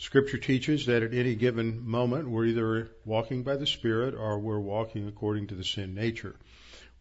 [0.00, 4.60] Scripture teaches that at any given moment we're either walking by the Spirit or we're
[4.60, 6.36] walking according to the sin nature.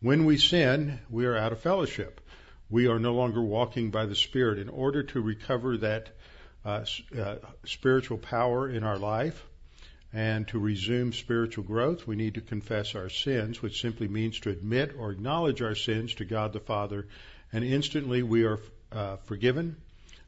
[0.02, 2.22] When we sin, we are out of fellowship.
[2.72, 4.58] We are no longer walking by the Spirit.
[4.58, 6.09] In order to recover that
[6.66, 9.45] uh, uh, spiritual power in our life
[10.11, 14.50] and to resume spiritual growth, we need to confess our sins, which simply means to
[14.50, 17.08] admit or acknowledge our sins to God the Father,
[17.53, 18.59] and instantly we are
[18.91, 19.77] uh, forgiven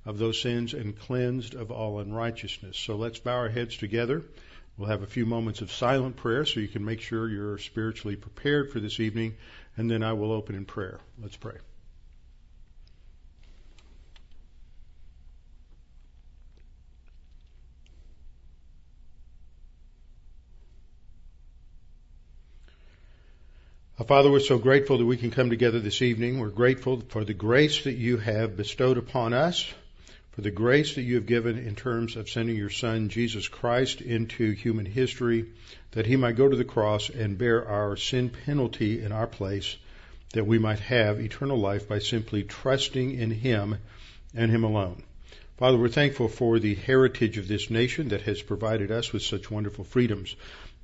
[0.05, 2.77] of those sins and cleansed of all unrighteousness.
[2.77, 4.23] So let's bow our heads together.
[4.77, 8.15] We'll have a few moments of silent prayer so you can make sure you're spiritually
[8.15, 9.35] prepared for this evening,
[9.75, 10.99] and then I will open in prayer.
[11.21, 11.57] Let's pray.
[24.07, 26.39] Father, we're so grateful that we can come together this evening.
[26.39, 29.71] We're grateful for the grace that you have bestowed upon us
[30.31, 34.01] for the grace that you have given in terms of sending your Son, Jesus Christ,
[34.01, 35.45] into human history,
[35.91, 39.75] that he might go to the cross and bear our sin penalty in our place,
[40.33, 43.77] that we might have eternal life by simply trusting in him
[44.35, 45.03] and him alone.
[45.57, 49.51] Father, we're thankful for the heritage of this nation that has provided us with such
[49.51, 50.35] wonderful freedoms.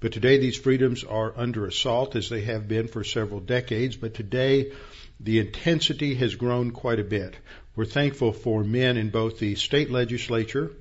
[0.02, 4.13] But today these freedoms are under assault as they have been for several decades, but
[4.13, 4.73] today
[5.21, 7.35] the intensity has grown quite a bit.
[7.75, 10.71] We're thankful for men in both the state legislature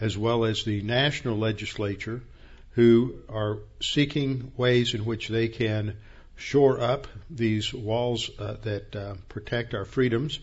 [0.00, 2.22] as well as the national legislature
[2.70, 5.96] who are seeking ways in which they can
[6.36, 10.38] shore up these walls uh, that uh, protect our freedoms,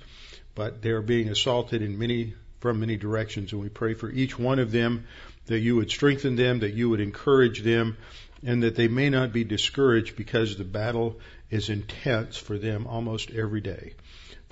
[0.54, 4.38] but they are being assaulted in many from many directions, and we pray for each
[4.38, 5.06] one of them
[5.46, 7.98] that you would strengthen them, that you would encourage them,
[8.44, 13.32] and that they may not be discouraged because the battle is intense for them almost
[13.32, 13.94] every day.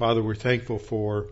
[0.03, 1.27] Father, we're thankful for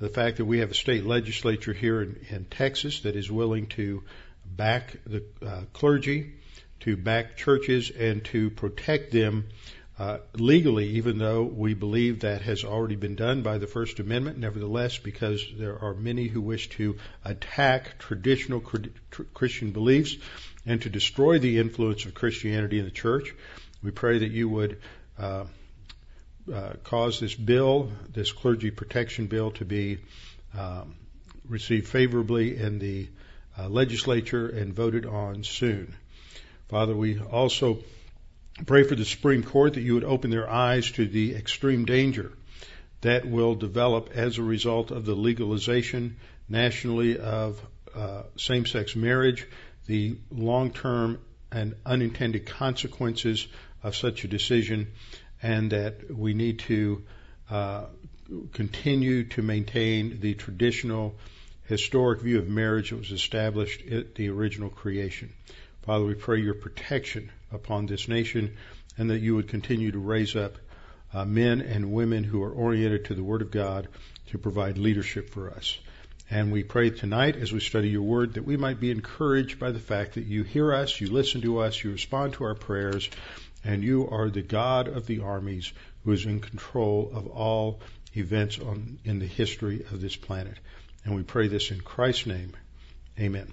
[0.00, 3.68] the fact that we have a state legislature here in, in Texas that is willing
[3.68, 4.02] to
[4.44, 6.34] back the uh, clergy,
[6.80, 9.46] to back churches, and to protect them
[10.00, 14.38] uh, legally, even though we believe that has already been done by the First Amendment.
[14.38, 18.60] Nevertheless, because there are many who wish to attack traditional
[19.34, 20.16] Christian beliefs
[20.66, 23.32] and to destroy the influence of Christianity in the church,
[23.84, 24.80] we pray that you would
[25.16, 25.44] uh,
[26.52, 29.98] uh, cause this bill, this clergy protection bill, to be
[30.56, 30.94] um,
[31.48, 33.08] received favorably in the
[33.58, 35.94] uh, legislature and voted on soon.
[36.68, 37.78] Father, we also
[38.64, 42.32] pray for the Supreme Court that you would open their eyes to the extreme danger
[43.02, 46.16] that will develop as a result of the legalization
[46.48, 47.60] nationally of
[47.94, 49.46] uh, same-sex marriage,
[49.86, 51.20] the long-term
[51.52, 53.46] and unintended consequences
[53.82, 54.92] of such a decision,
[55.42, 57.02] and that we need to
[57.50, 57.84] uh,
[58.52, 61.14] continue to maintain the traditional
[61.64, 65.32] historic view of marriage that was established at the original creation.
[65.82, 68.56] Father, we pray your protection upon this nation
[68.98, 70.56] and that you would continue to raise up
[71.12, 73.88] uh, men and women who are oriented to the Word of God
[74.28, 75.78] to provide leadership for us.
[76.28, 79.70] And we pray tonight as we study your word that we might be encouraged by
[79.70, 83.08] the fact that you hear us, you listen to us, you respond to our prayers,
[83.66, 85.72] and you are the God of the armies
[86.04, 87.80] who is in control of all
[88.14, 90.54] events on, in the history of this planet.
[91.04, 92.52] And we pray this in Christ's name.
[93.18, 93.52] Amen.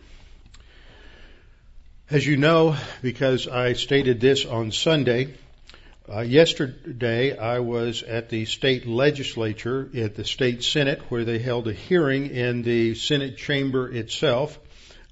[2.12, 5.34] As you know, because I stated this on Sunday,
[6.08, 11.68] uh, yesterday I was at the state legislature at the state senate where they held
[11.68, 14.60] a hearing in the senate chamber itself.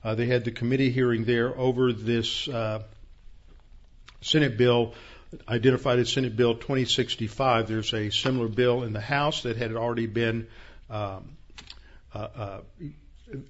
[0.03, 2.83] Uh, they had the committee hearing there over this uh,
[4.21, 4.93] Senate bill
[5.47, 7.67] identified as Senate Bill 2065.
[7.67, 10.47] There's a similar bill in the House that had already been
[10.89, 11.37] um,
[12.13, 12.61] uh, uh,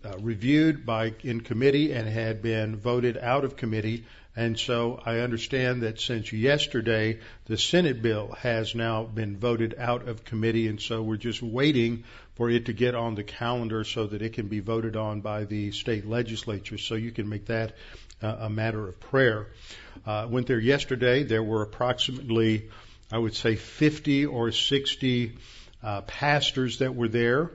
[0.05, 4.05] uh, reviewed by in committee and had been voted out of committee.
[4.35, 10.07] And so I understand that since yesterday, the Senate bill has now been voted out
[10.07, 14.07] of committee, and so we're just waiting for it to get on the calendar so
[14.07, 16.77] that it can be voted on by the state legislature.
[16.77, 17.73] So you can make that
[18.21, 19.47] a matter of prayer.
[20.05, 21.23] Uh, went there yesterday.
[21.23, 22.69] There were approximately,
[23.11, 25.37] I would say, 50 or 60
[25.83, 27.51] uh, pastors that were there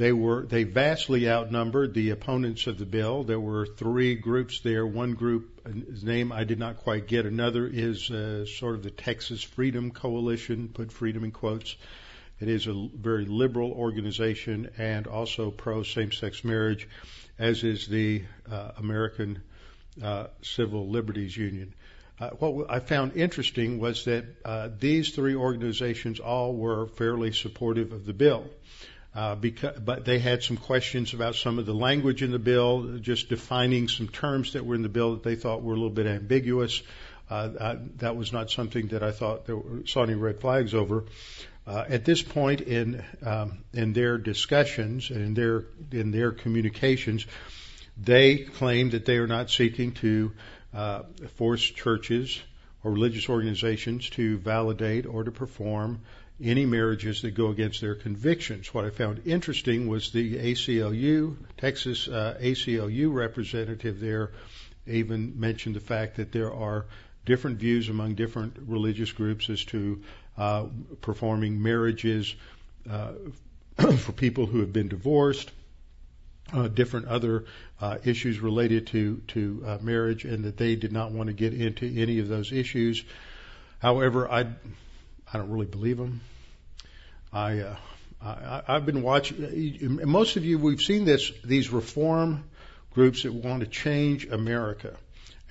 [0.00, 3.22] They were they vastly outnumbered the opponents of the bill.
[3.22, 4.86] There were three groups there.
[4.86, 5.60] One group,
[6.02, 7.26] name I did not quite get.
[7.26, 10.68] Another is uh, sort of the Texas Freedom Coalition.
[10.68, 11.76] Put freedom in quotes.
[12.40, 16.88] It is a very liberal organization and also pro same-sex marriage,
[17.38, 19.42] as is the uh, American
[20.42, 21.74] Civil Liberties Union.
[22.18, 27.92] Uh, what I found interesting was that uh, these three organizations all were fairly supportive
[27.92, 28.44] of the bill.
[29.12, 32.98] Uh, because, but they had some questions about some of the language in the bill,
[32.98, 35.90] just defining some terms that were in the bill that they thought were a little
[35.90, 36.82] bit ambiguous.
[37.28, 41.04] Uh, that was not something that I thought there were, saw any red flags over.
[41.66, 47.26] Uh, at this point in um, in their discussions and in their in their communications,
[48.02, 50.32] they claim that they are not seeking to
[50.72, 51.02] uh,
[51.36, 52.40] force churches
[52.82, 56.00] or religious organizations to validate or to perform
[56.42, 58.72] any marriages that go against their convictions.
[58.72, 64.30] What I found interesting was the ACLU, Texas uh, ACLU representative there
[64.86, 66.86] even mentioned the fact that there are
[67.26, 70.02] different views among different religious groups as to
[70.38, 70.66] uh,
[71.02, 72.34] performing marriages
[72.88, 73.12] uh,
[73.98, 75.50] for people who have been divorced,
[76.52, 77.44] uh, different other
[77.80, 81.54] uh, issues related to to uh, marriage, and that they did not want to get
[81.54, 83.04] into any of those issues.
[83.78, 84.40] However, I
[85.32, 86.20] I don't really believe them.
[87.32, 87.76] I, uh,
[88.22, 90.00] I I've been watching.
[90.04, 91.30] Most of you, we've seen this.
[91.44, 92.44] These reform
[92.92, 94.96] groups that want to change America.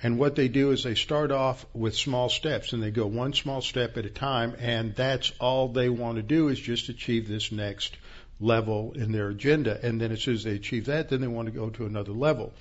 [0.02, 3.34] And what they do is they start off with small steps and they go one
[3.34, 7.28] small step at a time and that's all they want to do is just achieve
[7.28, 7.94] this next
[8.40, 9.78] level in their agenda.
[9.82, 12.12] And then as soon as they achieve that, then they want to go to another
[12.12, 12.52] level.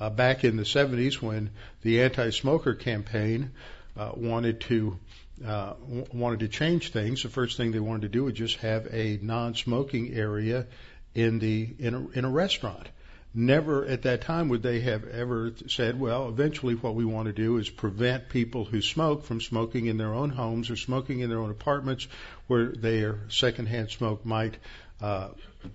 [0.00, 1.50] Uh, back in the 70s when
[1.82, 3.50] the anti-smoker campaign
[3.96, 4.98] uh, wanted to
[5.44, 8.56] uh, w- wanted to change things, the first thing they wanted to do was just
[8.58, 10.66] have a non-smoking area
[11.14, 12.88] in the in a, in a restaurant.
[13.36, 17.32] Never at that time would they have ever said, well, eventually what we want to
[17.32, 21.30] do is prevent people who smoke from smoking in their own homes or smoking in
[21.30, 22.06] their own apartments
[22.46, 24.56] where their secondhand smoke might
[25.04, 25.28] uh,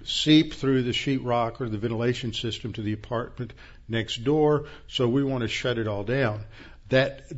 [0.04, 3.54] seep through the sheetrock or the ventilation system to the apartment
[3.88, 4.66] next door.
[4.88, 6.46] So we want to shut it all down.
[6.90, 7.32] That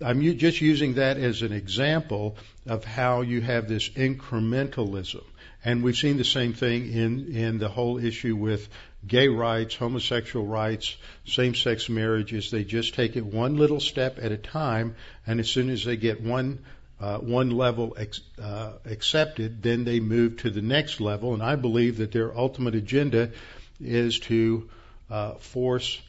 [0.00, 2.36] I'm just using that as an example
[2.66, 5.22] of how you have this incrementalism.
[5.64, 8.68] And we've seen the same thing in, in the whole issue with
[9.06, 12.50] gay rights, homosexual rights, same-sex marriages.
[12.50, 15.96] They just take it one little step at a time, and as soon as they
[15.96, 16.64] get one
[17.00, 21.34] uh, one level ex, uh, accepted, then they move to the next level.
[21.34, 23.32] And I believe that their ultimate agenda
[23.80, 24.68] is to
[25.10, 26.00] uh, force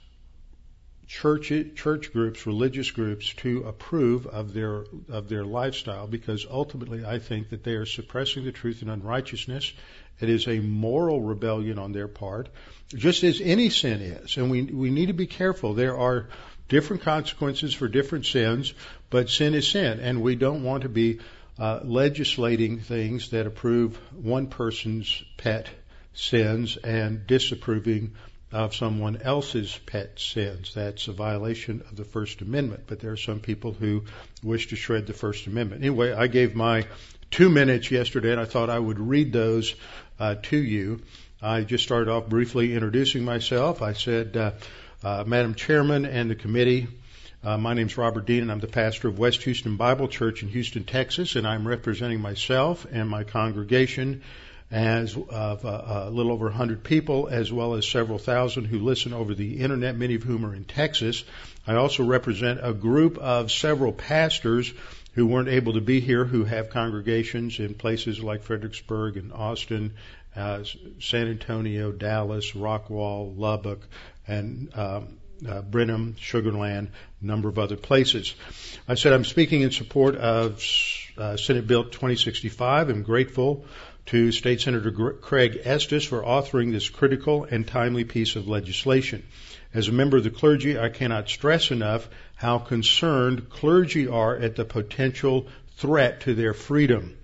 [1.07, 7.19] church church groups, religious groups to approve of their of their lifestyle because ultimately I
[7.19, 9.73] think that they are suppressing the truth and unrighteousness.
[10.19, 12.49] It is a moral rebellion on their part,
[12.89, 15.73] just as any sin is, and we we need to be careful.
[15.73, 16.27] There are
[16.67, 18.73] different consequences for different sins,
[19.09, 21.19] but sin is sin, and we don't want to be
[21.59, 25.67] uh, legislating things that approve one person's pet
[26.13, 28.13] sins and disapproving
[28.51, 30.73] of someone else's pet sins.
[30.73, 32.83] That's a violation of the First Amendment.
[32.87, 34.03] But there are some people who
[34.41, 35.83] wish to shred the First Amendment.
[35.83, 36.85] Anyway, I gave my
[37.29, 39.75] two minutes yesterday, and I thought I would read those
[40.19, 41.01] uh, to you.
[41.41, 43.81] I just started off briefly introducing myself.
[43.81, 44.51] I said, uh,
[45.03, 46.87] uh, Madam Chairman and the committee,
[47.43, 50.41] uh, my name is Robert Dean, and I'm the pastor of West Houston Bible Church
[50.41, 54.23] in Houston, Texas, and I'm representing myself and my congregation
[54.69, 59.13] as of uh, a little over 100 people, as well as several thousand who listen
[59.13, 61.23] over the internet, many of whom are in Texas.
[61.65, 64.73] I also represent a group of several pastors
[65.13, 69.93] who weren't able to be here, who have congregations in places like Fredericksburg and Austin,
[70.35, 70.63] uh,
[70.99, 73.87] San Antonio, Dallas, Rockwall, Lubbock,
[74.27, 75.17] and um,
[75.47, 76.89] uh, Brenham, Sugarland,
[77.21, 78.35] a number of other places.
[78.87, 80.63] I said I'm speaking in support of
[81.17, 82.89] uh, Senate Bill 2065.
[82.89, 83.65] I'm grateful
[84.07, 89.23] to State Senator Craig Estes for authoring this critical and timely piece of legislation.
[89.73, 94.55] As a member of the clergy, I cannot stress enough how concerned clergy are at
[94.55, 97.17] the potential threat to their freedom.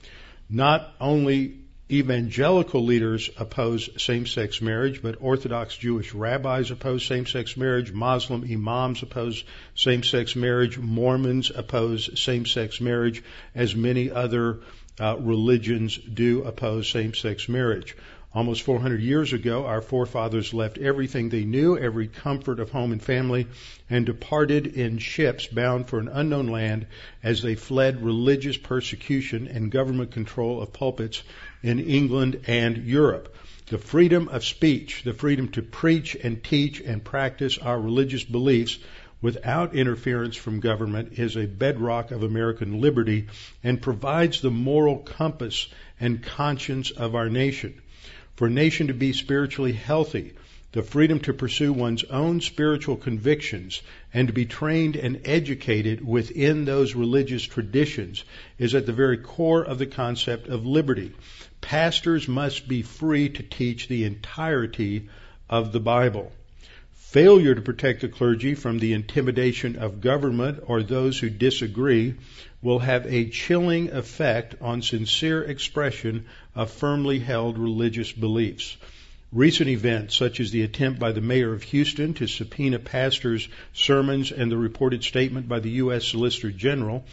[0.49, 1.62] Not only
[1.93, 9.43] evangelical leaders oppose same-sex marriage, but Orthodox Jewish rabbis oppose same-sex marriage, Muslim imams oppose
[9.75, 13.21] same-sex marriage, Mormons oppose same-sex marriage,
[13.53, 14.61] as many other
[14.99, 17.95] uh, religions do oppose same-sex marriage.
[18.35, 23.03] Almost 400 years ago, our forefathers left everything they knew, every comfort of home and
[23.03, 23.45] family,
[23.91, 26.87] and departed in ships bound for an unknown land
[27.21, 31.21] as they fled religious persecution and government control of pulpits
[31.63, 33.35] in England and Europe.
[33.67, 38.77] The freedom of speech, the freedom to preach and teach and practice our religious beliefs
[39.21, 43.25] without interference from government is a bedrock of American liberty
[43.63, 47.73] and provides the moral compass and conscience of our nation.
[48.35, 50.33] For a nation to be spiritually healthy,
[50.73, 56.65] the freedom to pursue one's own spiritual convictions and to be trained and educated within
[56.65, 58.23] those religious traditions
[58.57, 61.11] is at the very core of the concept of liberty.
[61.61, 65.07] Pastors must be free to teach the entirety
[65.47, 66.31] of the Bible.
[66.93, 72.15] Failure to protect the clergy from the intimidation of government or those who disagree
[72.63, 76.25] will have a chilling effect on sincere expression
[76.55, 78.75] of firmly held religious beliefs.
[79.33, 84.31] Recent events, such as the attempt by the mayor of Houston to subpoena pastors' sermons
[84.31, 86.05] and the reported statement by the U.S.
[86.05, 87.03] Solicitor General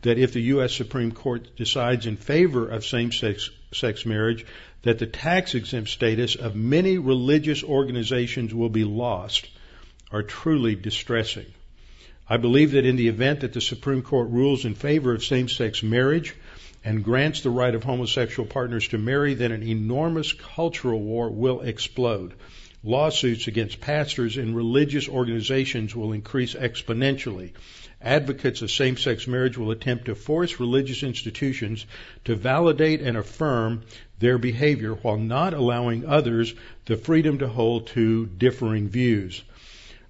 [0.00, 0.72] that if the U.S.
[0.72, 4.46] Supreme Court decides in favor of same-sex sex marriage,
[4.82, 9.46] that the tax exempt status of many religious organizations will be lost
[10.10, 11.46] are truly distressing.
[12.26, 15.48] I believe that in the event that the Supreme Court rules in favor of same
[15.48, 16.34] sex marriage
[16.86, 21.60] and grants the right of homosexual partners to marry, then an enormous cultural war will
[21.60, 22.32] explode.
[22.84, 27.50] Lawsuits against pastors and religious organizations will increase exponentially.
[28.00, 31.84] Advocates of same sex marriage will attempt to force religious institutions
[32.24, 33.82] to validate and affirm
[34.20, 39.42] their behavior while not allowing others the freedom to hold to differing views.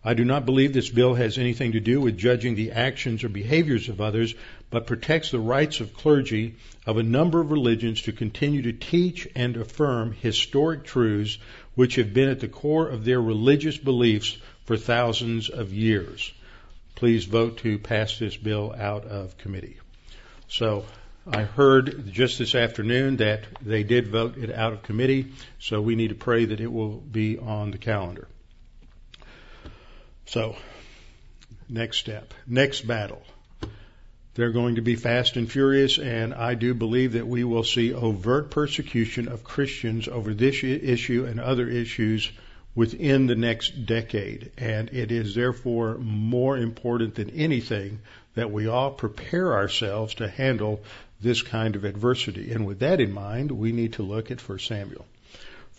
[0.06, 3.28] I do not believe this bill has anything to do with judging the actions or
[3.28, 4.36] behaviors of others,
[4.70, 6.56] but protects the rights of clergy
[6.86, 11.38] of a number of religions to continue to teach and affirm historic truths
[11.74, 16.32] which have been at the core of their religious beliefs for thousands of years.
[16.94, 19.76] Please vote to pass this bill out of committee.
[20.48, 20.84] So
[21.28, 25.96] I heard just this afternoon that they did vote it out of committee, so we
[25.96, 28.28] need to pray that it will be on the calendar.
[30.26, 30.56] So,
[31.68, 33.25] next step, next battle.
[34.36, 37.94] They're going to be fast and furious, and I do believe that we will see
[37.94, 42.30] overt persecution of Christians over this issue and other issues
[42.74, 44.52] within the next decade.
[44.58, 48.00] And it is therefore more important than anything
[48.34, 50.82] that we all prepare ourselves to handle
[51.22, 52.52] this kind of adversity.
[52.52, 55.06] And with that in mind, we need to look at 1 Samuel.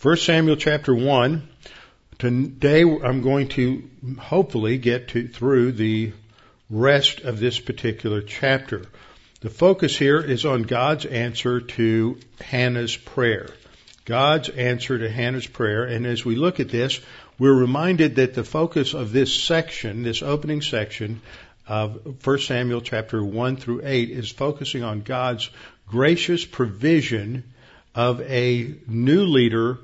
[0.02, 1.48] 1 Samuel chapter 1.
[2.18, 3.88] Today I'm going to
[4.18, 6.14] hopefully get to, through the
[6.70, 8.86] rest of this particular chapter.
[9.42, 13.50] The focus here is on God's answer to Hannah's prayer.
[14.06, 15.84] God's answer to Hannah's prayer.
[15.84, 17.00] And as we look at this,
[17.38, 21.22] we're reminded that the focus of this section, this opening section,
[21.68, 25.50] of 1 Samuel chapter 1 through 8 is focusing on God's
[25.88, 27.44] gracious provision
[27.94, 29.80] of a new leader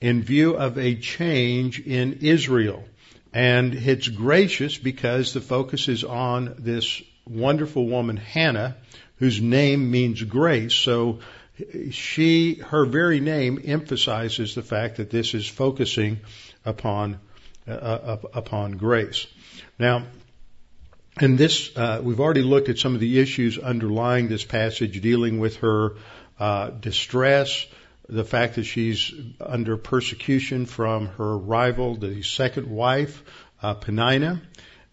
[0.00, 2.84] in view of a change in Israel.
[3.36, 8.78] And it's gracious because the focus is on this wonderful woman, Hannah,
[9.16, 10.72] whose name means grace.
[10.72, 11.18] So
[11.90, 16.20] she, her very name emphasizes the fact that this is focusing
[16.64, 17.20] upon,
[17.68, 19.26] uh, uh upon grace.
[19.78, 20.06] Now,
[21.18, 25.40] and this, uh, we've already looked at some of the issues underlying this passage dealing
[25.40, 25.96] with her
[26.40, 27.66] uh, distress,
[28.08, 33.22] the fact that she's under persecution from her rival, the second wife,
[33.62, 34.40] uh, Penina,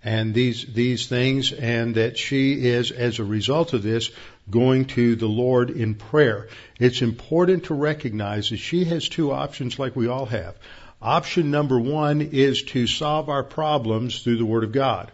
[0.04, 4.12] and these these things, and that she is, as a result of this,
[4.50, 6.50] going to the Lord in prayer.
[6.80, 10.56] It's important to recognize that she has two options, like we all have.
[11.02, 15.12] Option number one is to solve our problems through the Word of God.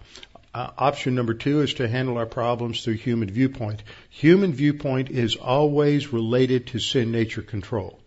[0.60, 3.82] Uh, option number two is to handle our problems through human viewpoint.
[4.10, 7.98] Human viewpoint is always related to sin nature control.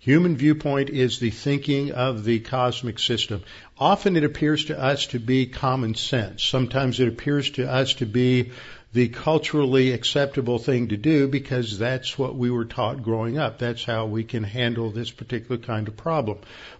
[0.00, 3.44] Human viewpoint is the thinking of the cosmic system.
[3.78, 6.42] Often it appears to us to be common sense.
[6.42, 8.50] Sometimes it appears to us to be
[8.92, 13.58] the culturally acceptable thing to do because that's what we were taught growing up.
[13.58, 16.38] That's how we can handle this particular kind of problem.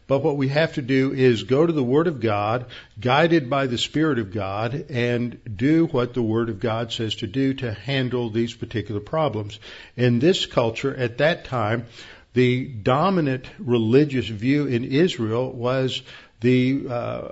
[0.08, 2.66] But what we have to do is go to the Word of God,
[2.98, 7.28] guided by the Spirit of God, and do what the Word of God says to
[7.28, 9.60] do to handle these particular problems.
[9.96, 11.86] In this culture, at that time,
[12.32, 16.02] the dominant religious view in Israel was
[16.40, 17.28] the uh,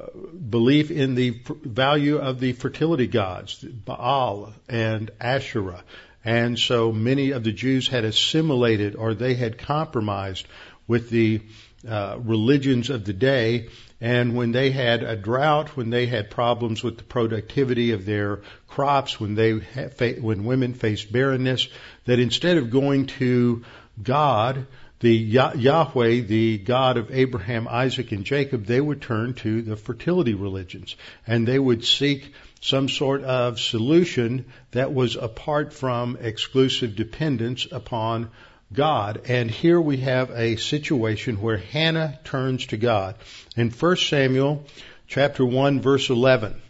[0.48, 5.82] belief in the value of the fertility gods, Baal and Asherah.
[6.24, 10.46] And so many of the Jews had assimilated or they had compromised
[10.86, 11.40] with the
[11.88, 13.68] uh, religions of the day.
[14.00, 18.40] And when they had a drought, when they had problems with the productivity of their
[18.68, 21.68] crops, when they when women faced barrenness,
[22.04, 23.64] that instead of going to
[24.00, 24.66] God,
[25.00, 30.34] the Yahweh, the God of Abraham, Isaac, and Jacob, they would turn to the fertility
[30.34, 37.66] religions and they would seek some sort of solution that was apart from exclusive dependence
[37.70, 38.30] upon
[38.72, 39.22] God.
[39.28, 43.14] And here we have a situation where Hannah turns to God.
[43.56, 44.66] In 1 Samuel
[45.06, 46.60] chapter 1 verse 11,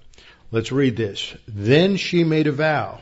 [0.51, 1.35] let's read this.
[1.47, 3.01] Then she made a vow.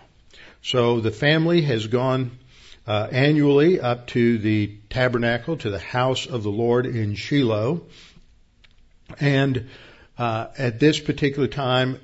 [0.62, 2.38] So the family has gone
[2.87, 7.83] uh, annually up to the tabernacle, to the house of the Lord in Shiloh.
[9.21, 9.69] And
[10.19, 12.00] uh, at this particular time,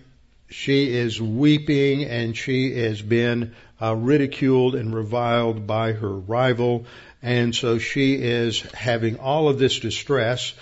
[0.49, 6.87] she is weeping and she has been uh, ridiculed and reviled by her rival.
[7.23, 10.53] And so she is having all of this distress.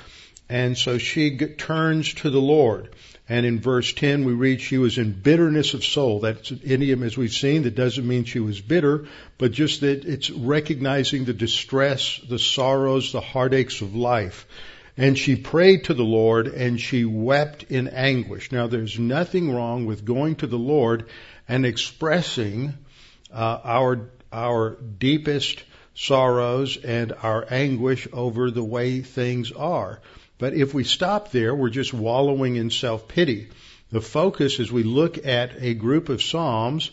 [0.49, 2.91] And so she g- turns to the Lord.
[3.31, 6.19] And in verse 10, we read she was in bitterness of soul.
[6.19, 7.63] That's an idiom as we've seen.
[7.63, 9.07] That doesn't mean she was bitter,
[9.39, 14.49] but just that it's recognizing the distress, the sorrows, the heartaches of life.
[14.97, 18.51] And she prayed to the Lord and she wept in anguish.
[18.51, 21.09] Now there's nothing wrong with going to the Lord
[21.49, 22.75] and expressing
[23.33, 25.63] uh, our, our deepest
[25.95, 30.01] sorrows and our anguish over the way things are.
[30.41, 33.51] But if we stop there, we're just wallowing in self-pity.
[33.93, 36.91] The focus as we look at a group of Psalms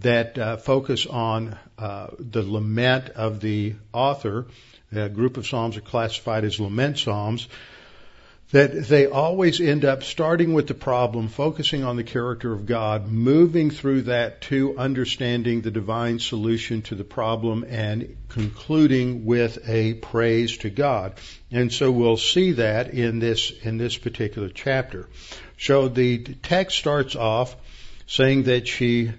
[0.00, 4.46] that uh, focus on uh, the lament of the author,
[4.92, 7.48] a group of Psalms are classified as lament Psalms,
[8.54, 13.08] that they always end up starting with the problem, focusing on the character of God,
[13.08, 19.94] moving through that to understanding the divine solution to the problem and concluding with a
[19.94, 21.14] praise to God.
[21.50, 25.08] And so we'll see that in this, in this particular chapter.
[25.58, 27.56] So the text starts off
[28.06, 29.10] saying that she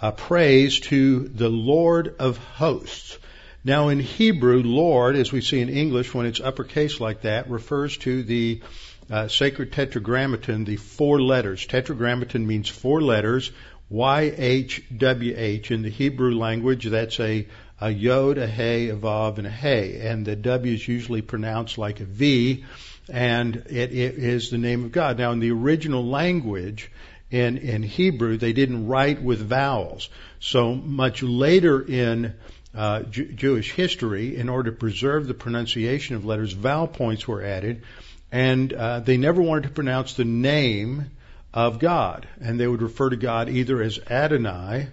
[0.00, 3.18] uh, prays to the Lord of hosts.
[3.64, 7.96] Now in Hebrew, Lord, as we see in English when it's uppercase like that, refers
[7.98, 8.62] to the
[9.10, 11.66] uh, sacred tetragrammaton, the four letters.
[11.66, 13.50] Tetragrammaton means four letters.
[13.90, 17.46] YHWH in the Hebrew language, that's a,
[17.80, 20.06] a yod, a hey, a vav, and a hey.
[20.06, 22.64] And the W is usually pronounced like a V,
[23.08, 25.18] and it, it is the name of God.
[25.18, 26.90] Now, in the original language,
[27.30, 30.10] in, in Hebrew, they didn't write with vowels.
[30.38, 32.34] So much later in
[32.74, 37.82] uh, Jewish history, in order to preserve the pronunciation of letters, vowel points were added,
[38.30, 41.10] and uh, they never wanted to pronounce the name
[41.52, 44.88] of God, and they would refer to God either as Adonai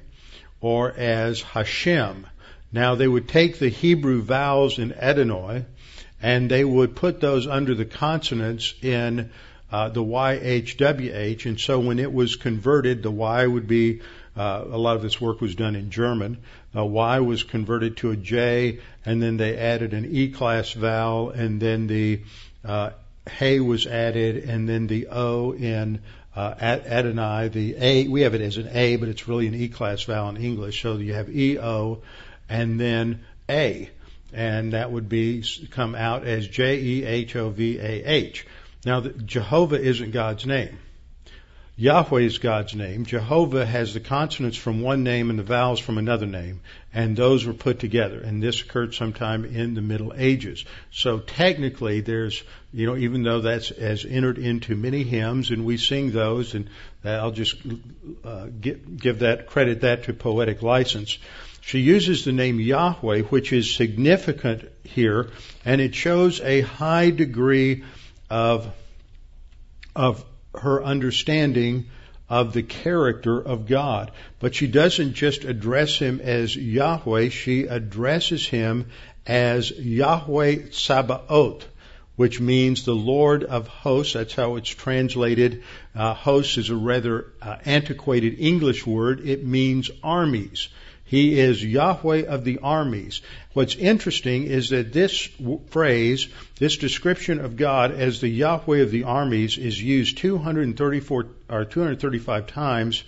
[0.61, 2.27] or as Hashem.
[2.71, 5.65] Now they would take the Hebrew vowels in Adonai,
[6.21, 9.31] and they would put those under the consonants in
[9.71, 14.01] uh, the YHWH, and so when it was converted, the Y would be
[14.35, 16.37] uh, a lot of this work was done in German.
[16.75, 21.29] Uh, y was converted to a J, and then they added an E class vowel,
[21.29, 22.21] and then the
[22.63, 22.91] uh,
[23.41, 25.99] was added, and then the O in
[26.35, 29.69] uh, Adonai, the A, we have it as an A, but it's really an E
[29.69, 30.81] class vowel in English.
[30.81, 32.01] So you have E O,
[32.49, 33.89] and then A,
[34.33, 38.45] and that would be come out as J E H O V A H.
[38.85, 40.77] Now, the, Jehovah isn't God's name.
[41.77, 43.03] Yahweh is God's name.
[43.03, 46.61] Jehovah has the consonants from one name and the vowels from another name,
[46.93, 48.21] and those were put together.
[48.21, 50.63] And this occurred sometime in the Middle Ages.
[50.91, 55.75] So technically, there's, you know, even though that's as entered into many hymns, and we
[55.75, 56.69] sing those, and
[57.03, 57.57] I'll just
[58.23, 61.17] uh, give, give that credit that to poetic license.
[61.59, 65.29] She uses the name Yahweh, which is significant here,
[65.65, 67.83] and it shows a high degree
[68.29, 68.73] of
[69.93, 70.25] of
[70.59, 71.85] her understanding
[72.29, 74.11] of the character of God.
[74.39, 78.87] But she doesn't just address him as Yahweh, she addresses him
[79.27, 81.65] as Yahweh Sabaoth,
[82.15, 84.13] which means the Lord of hosts.
[84.13, 85.63] That's how it's translated.
[85.93, 89.27] Uh, hosts is a rather uh, antiquated English word.
[89.27, 90.69] It means armies.
[91.07, 93.21] He is Yahweh of the armies.
[93.53, 95.29] What's interesting is that this
[95.69, 101.65] phrase, this description of God as the Yahweh of the armies is used 234 or
[101.65, 103.03] 235 times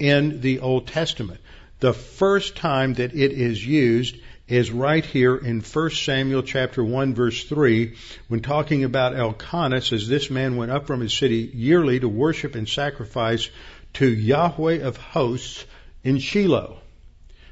[0.00, 1.40] in the Old Testament.
[1.78, 4.16] The first time that it is used
[4.48, 7.94] is right here in 1 Samuel chapter 1 verse 3
[8.26, 12.56] when talking about Elkanah says this man went up from his city yearly to worship
[12.56, 13.48] and sacrifice
[13.92, 15.64] to Yahweh of hosts
[16.02, 16.78] in Shiloh.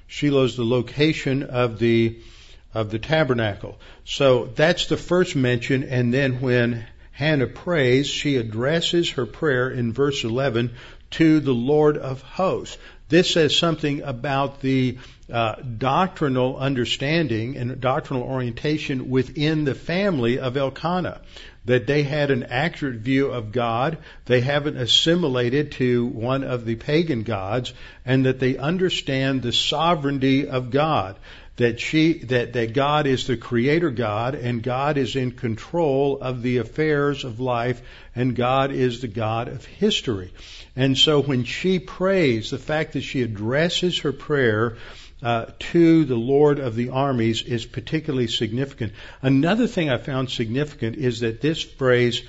[0.07, 2.19] Shiloh is the location of the
[2.75, 3.79] of the tabernacle.
[4.05, 9.95] So that's the first mention, and then when Hannah prays, she addresses her prayer in
[9.95, 10.73] verse 11
[11.13, 12.77] to the Lord of hosts.
[13.09, 14.99] This says something about the
[15.33, 21.21] uh, doctrinal understanding and doctrinal orientation within the family of Elkanah.
[21.65, 26.77] That they had an accurate view of God, they haven't assimilated to one of the
[26.77, 27.73] pagan gods,
[28.05, 31.17] and that they understand the sovereignty of God
[31.57, 36.43] that she that, that God is the creator God and God is in control of
[36.43, 37.81] the affairs of life
[38.15, 40.33] and God is the God of history.
[40.77, 44.77] And so when she prays, the fact that she addresses her prayer
[45.23, 48.93] uh, to the Lord of the armies is particularly significant.
[49.23, 52.23] Another thing I found significant is that this phrase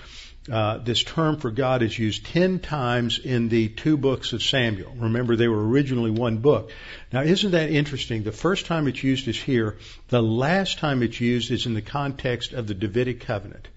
[0.52, 4.93] uh, this term for God is used ten times in the two books of Samuel.
[4.97, 6.71] Remember, they were originally one book.
[7.12, 8.23] Now, isn't that interesting?
[8.23, 9.78] The first time it's used is here.
[10.08, 13.67] The last time it's used is in the context of the Davidic covenant.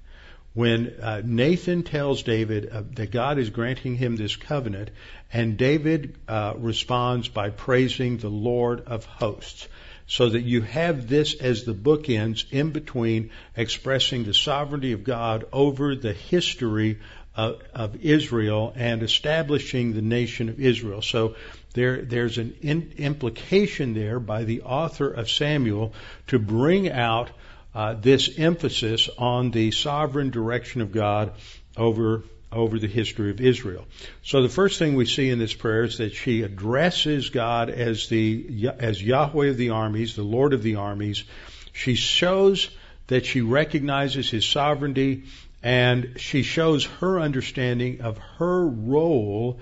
[0.53, 4.91] When uh, Nathan tells David uh, that God is granting him this covenant,
[5.33, 9.69] and David uh, responds by praising the Lord of hosts
[10.09, 15.45] so that you have this as the bookends in between expressing the sovereignty of God
[15.53, 16.99] over the history
[17.37, 21.01] of, of Israel and establishing the nation of Israel.
[21.01, 21.37] So
[21.75, 25.93] there, there's an in, implication there by the author of Samuel
[26.27, 27.31] to bring out
[27.75, 31.33] uh, this emphasis on the sovereign direction of God
[31.77, 33.85] over over the history of Israel.
[34.25, 38.09] So the first thing we see in this prayer is that she addresses God as
[38.09, 41.25] the as Yahweh of the armies, the Lord of the armies.
[41.73, 42.69] She shows
[43.07, 45.25] that she recognizes his sovereignty
[45.63, 49.61] and she shows her understanding of her role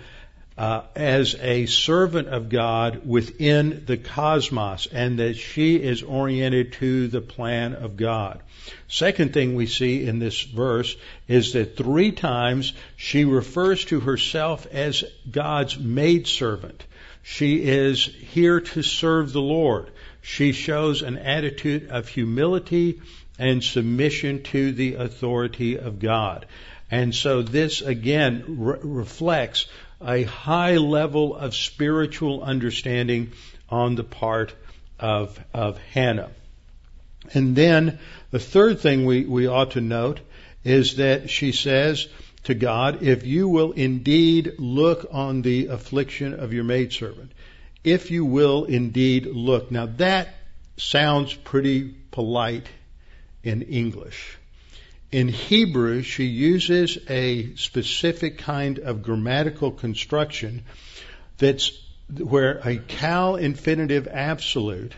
[0.58, 7.06] uh, as a servant of God within the cosmos, and that she is oriented to
[7.06, 8.40] the plan of God.
[8.88, 10.96] Second thing we see in this verse
[11.28, 16.84] is that three times she refers to herself as God's maidservant.
[17.22, 19.90] She is here to serve the Lord.
[20.22, 23.00] She shows an attitude of humility
[23.38, 26.46] and submission to the authority of God.
[26.90, 29.66] And so this again re- reflects
[30.00, 33.32] a high level of spiritual understanding
[33.68, 34.54] on the part
[34.98, 36.30] of, of Hannah.
[37.34, 37.98] And then
[38.30, 40.20] the third thing we, we ought to note
[40.64, 42.08] is that she says
[42.44, 47.32] to God, if you will indeed look on the affliction of your maidservant,
[47.84, 49.70] if you will indeed look.
[49.70, 50.28] Now that
[50.76, 52.66] sounds pretty polite
[53.42, 54.38] in English.
[55.10, 60.64] In Hebrew, she uses a specific kind of grammatical construction
[61.38, 61.72] that's
[62.14, 64.92] where a Qal infinitive absolute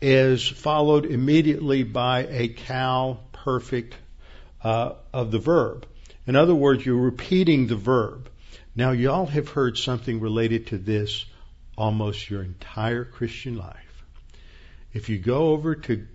[0.00, 3.94] is followed immediately by a Qal perfect
[4.64, 5.86] uh, of the verb.
[6.26, 8.28] In other words, you're repeating the verb.
[8.74, 11.24] Now, y'all have heard something related to this
[11.78, 14.04] almost your entire Christian life.
[14.92, 16.06] If you go over to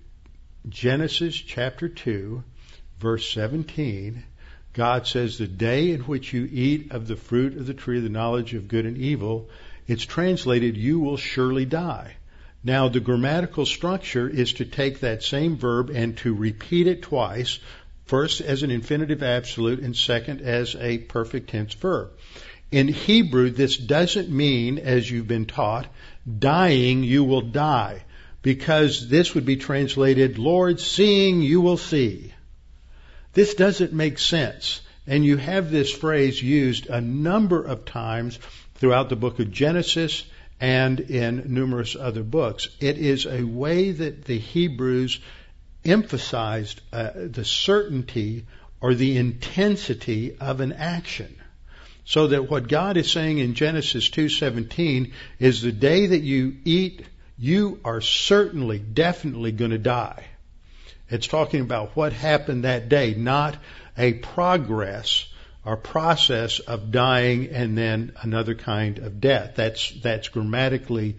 [0.68, 2.44] Genesis chapter 2,
[3.00, 4.24] verse 17,
[4.74, 8.04] God says, The day in which you eat of the fruit of the tree of
[8.04, 9.50] the knowledge of good and evil,
[9.88, 12.16] it's translated, You will surely die.
[12.64, 17.60] Now, the grammatical structure is to take that same verb and to repeat it twice,
[18.06, 22.12] first as an infinitive absolute and second as a perfect tense verb.
[22.72, 25.88] In Hebrew, this doesn't mean, as you've been taught,
[26.28, 28.04] dying you will die,
[28.42, 32.34] because this would be translated, Lord, seeing you will see.
[33.38, 34.82] This doesn't make sense.
[35.06, 38.40] And you have this phrase used a number of times
[38.74, 40.24] throughout the book of Genesis
[40.60, 42.68] and in numerous other books.
[42.80, 45.20] It is a way that the Hebrews
[45.86, 48.48] emphasized uh, the certainty
[48.82, 51.36] or the intensity of an action.
[52.06, 57.04] So that what God is saying in Genesis 2:17 is the day that you eat,
[57.38, 60.26] you are certainly, definitely going to die.
[61.10, 63.58] It's talking about what happened that day, not
[63.98, 65.28] a progress
[65.64, 69.54] or process of dying and then another kind of death.
[69.56, 71.18] That's that's grammatically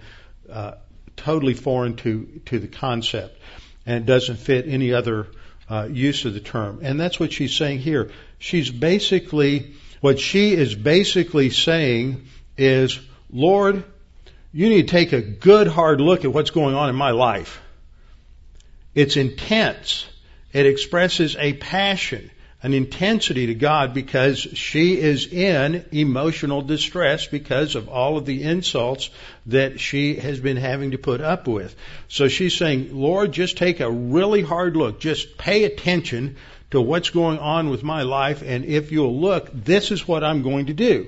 [0.50, 0.72] uh,
[1.16, 3.40] totally foreign to to the concept,
[3.86, 5.28] and it doesn't fit any other
[5.68, 6.80] uh, use of the term.
[6.82, 8.10] And that's what she's saying here.
[8.38, 12.98] She's basically what she is basically saying is,
[13.30, 13.84] Lord,
[14.52, 17.60] you need to take a good hard look at what's going on in my life.
[18.98, 20.06] It's intense.
[20.52, 22.32] It expresses a passion,
[22.64, 28.42] an intensity to God because she is in emotional distress because of all of the
[28.42, 29.10] insults
[29.46, 31.76] that she has been having to put up with.
[32.08, 34.98] So she's saying, Lord, just take a really hard look.
[34.98, 36.34] Just pay attention
[36.72, 40.42] to what's going on with my life, and if you'll look, this is what I'm
[40.42, 41.06] going to do.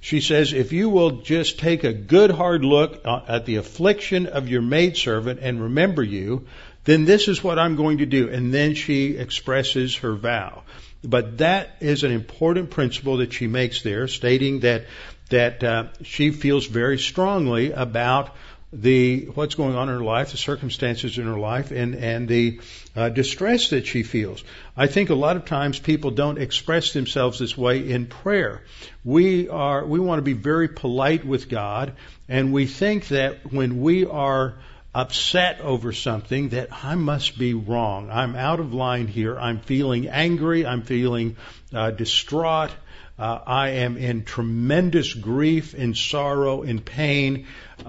[0.00, 4.26] She says, if you will just take a good hard look uh, at the affliction
[4.26, 6.46] of your maidservant and remember you,
[6.88, 8.30] then this is what I'm going to do.
[8.30, 10.62] And then she expresses her vow.
[11.04, 14.86] But that is an important principle that she makes there, stating that
[15.28, 18.34] that uh, she feels very strongly about
[18.72, 22.58] the what's going on in her life, the circumstances in her life, and and the
[22.96, 24.42] uh, distress that she feels.
[24.74, 28.62] I think a lot of times people don't express themselves this way in prayer.
[29.04, 31.92] We are we want to be very polite with God,
[32.30, 34.54] and we think that when we are
[34.98, 38.10] upset over something that I must be wrong.
[38.10, 39.38] I'm out of line here.
[39.38, 40.66] I'm feeling angry.
[40.66, 41.36] I'm feeling
[41.72, 42.72] uh, distraught.
[43.16, 47.46] Uh, I am in tremendous grief and sorrow and pain,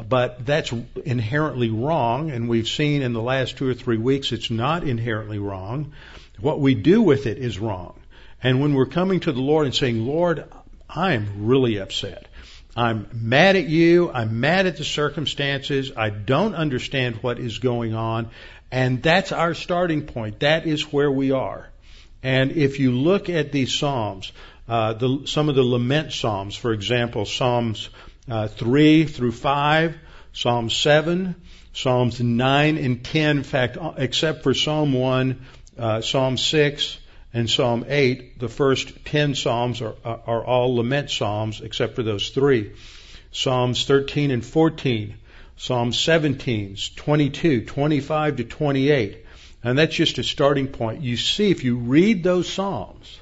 [0.08, 0.72] but that's
[1.04, 2.30] inherently wrong.
[2.30, 5.94] And we've seen in the last two or three weeks it's not inherently wrong.
[6.40, 8.00] What we do with it is wrong.
[8.44, 10.46] And when we're coming to the Lord and saying, Lord,
[10.88, 12.28] I am really upset.
[12.76, 14.12] I'm mad at you.
[14.12, 15.92] I'm mad at the circumstances.
[15.96, 18.30] I don't understand what is going on.
[18.72, 20.42] And that's our starting point.
[20.42, 21.70] That is where we are.
[22.22, 24.32] And if you look at these Psalms,
[24.68, 27.90] uh, the, some of the lament Psalms, for example, Psalms
[28.30, 29.96] uh, 3 through 5,
[30.34, 31.36] Psalm 7,
[31.74, 35.46] Psalms 9 and 10, in fact, uh, except for Psalm 1,
[35.78, 36.98] uh, Psalm 6,
[37.34, 42.30] and Psalm 8, the first 10 Psalms are, are all lament Psalms except for those
[42.30, 42.72] three.
[43.32, 45.16] Psalms 13 and 14,
[45.56, 49.26] Psalm 17, 22, 25 to 28.
[49.64, 51.02] And that's just a starting point.
[51.02, 53.20] You see, if you read those Psalms,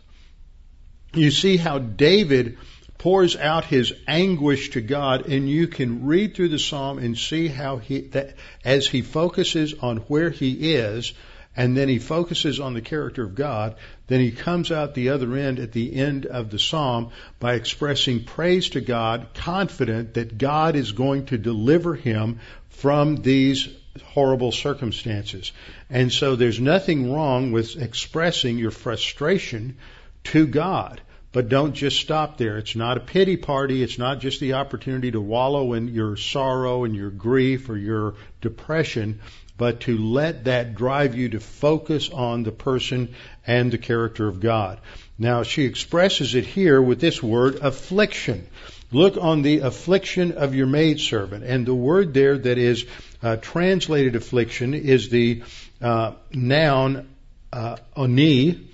[1.14, 2.58] you see how David
[2.98, 7.48] pours out his anguish to God, and you can read through the Psalm and see
[7.48, 11.14] how he, that as he focuses on where he is,
[11.56, 13.76] and then he focuses on the character of God,
[14.08, 18.24] then he comes out the other end at the end of the psalm by expressing
[18.24, 22.40] praise to God, confident that God is going to deliver him
[22.70, 23.68] from these
[24.04, 25.52] horrible circumstances.
[25.90, 29.78] And so there's nothing wrong with expressing your frustration
[30.26, 31.02] to God.
[31.34, 32.58] But don't just stop there.
[32.58, 33.84] It's not a pity party.
[33.84, 38.16] It's not just the opportunity to wallow in your sorrow and your grief or your
[38.42, 39.20] depression,
[39.58, 43.14] but to let that drive you to focus on the person
[43.48, 44.80] and the character of God.
[45.18, 48.48] Now, she expresses it here with this word, affliction.
[48.92, 51.44] Look on the affliction of your maidservant.
[51.44, 52.86] And the word there that is
[53.24, 55.44] uh, translated affliction is the
[55.82, 57.08] uh, noun
[57.52, 58.68] uh, oni,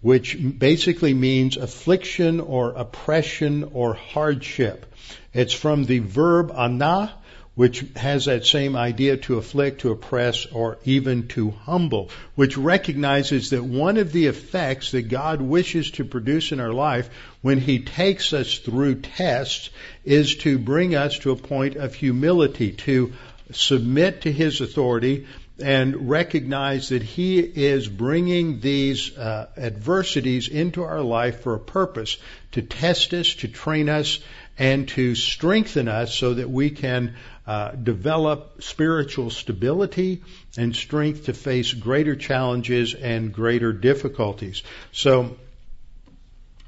[0.00, 4.86] which basically means affliction or oppression or hardship.
[5.34, 7.14] It's from the verb ana,
[7.58, 13.50] which has that same idea to afflict, to oppress, or even to humble, which recognizes
[13.50, 17.10] that one of the effects that God wishes to produce in our life
[17.42, 19.70] when He takes us through tests
[20.04, 23.12] is to bring us to a point of humility, to
[23.50, 25.26] submit to His authority,
[25.60, 32.18] and recognize that He is bringing these uh, adversities into our life for a purpose
[32.52, 34.20] to test us, to train us,
[34.58, 37.14] and to strengthen us so that we can
[37.48, 40.22] uh, develop spiritual stability
[40.58, 44.62] and strength to face greater challenges and greater difficulties.
[44.92, 45.38] So,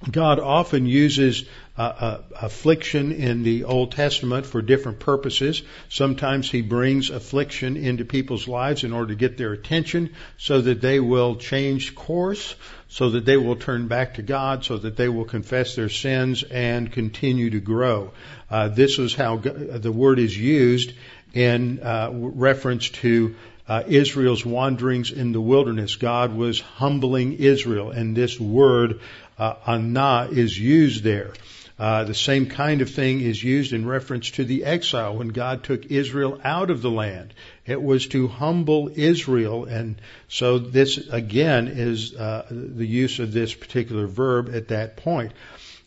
[0.08, 1.44] God often uses
[1.76, 5.62] uh, uh, affliction in the Old Testament for different purposes.
[5.90, 10.80] Sometimes He brings affliction into people's lives in order to get their attention so that
[10.80, 12.54] they will change course,
[12.88, 16.42] so that they will turn back to God, so that they will confess their sins
[16.44, 18.12] and continue to grow.
[18.50, 20.94] Uh, this is how the word is used
[21.34, 23.36] in uh, reference to
[23.68, 25.94] uh, Israel's wanderings in the wilderness.
[25.94, 28.98] God was humbling Israel, and this word
[29.40, 31.32] uh, anah is used there.
[31.78, 35.64] Uh, the same kind of thing is used in reference to the exile when God
[35.64, 37.32] took Israel out of the land.
[37.64, 39.98] It was to humble Israel, and
[40.28, 45.32] so this again is uh, the use of this particular verb at that point.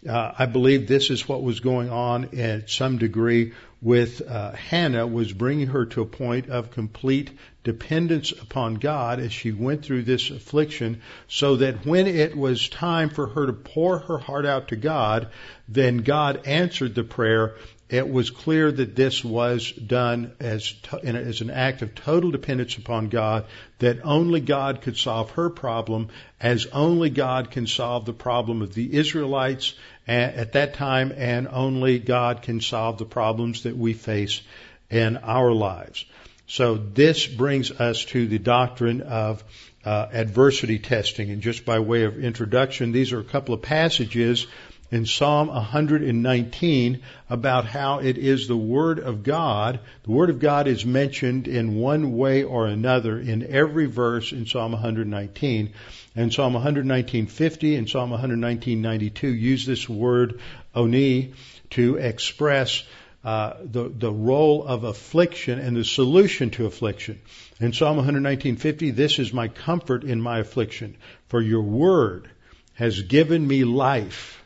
[0.09, 5.05] Uh, I believe this is what was going on at some degree with uh, Hannah
[5.05, 7.31] was bringing her to a point of complete
[7.65, 13.09] dependence upon God as she went through this affliction so that when it was time
[13.09, 15.27] for her to pour her heart out to God,
[15.67, 17.55] then God answered the prayer.
[17.89, 23.09] It was clear that this was done as, as an act of total dependence upon
[23.09, 23.45] God,
[23.79, 26.07] that only God could solve her problem,
[26.39, 29.73] as only God can solve the problem of the Israelites
[30.07, 34.41] at that time, and only God can solve the problems that we face
[34.89, 36.05] in our lives.
[36.47, 39.43] So this brings us to the doctrine of
[39.85, 41.29] uh, adversity testing.
[41.29, 44.47] And just by way of introduction, these are a couple of passages
[44.91, 49.79] in Psalm 119 about how it is the Word of God.
[50.03, 54.45] The Word of God is mentioned in one way or another in every verse in
[54.45, 55.73] Psalm 119.
[56.15, 60.39] And Psalm 119.50 and Psalm 119.92 use this word
[60.75, 61.33] oni
[61.71, 62.83] to express
[63.23, 67.21] uh, the the role of affliction and the solution to affliction.
[67.59, 70.97] In Psalm 119:50, this is my comfort in my affliction,
[71.29, 72.29] for your word
[72.73, 74.43] has given me life.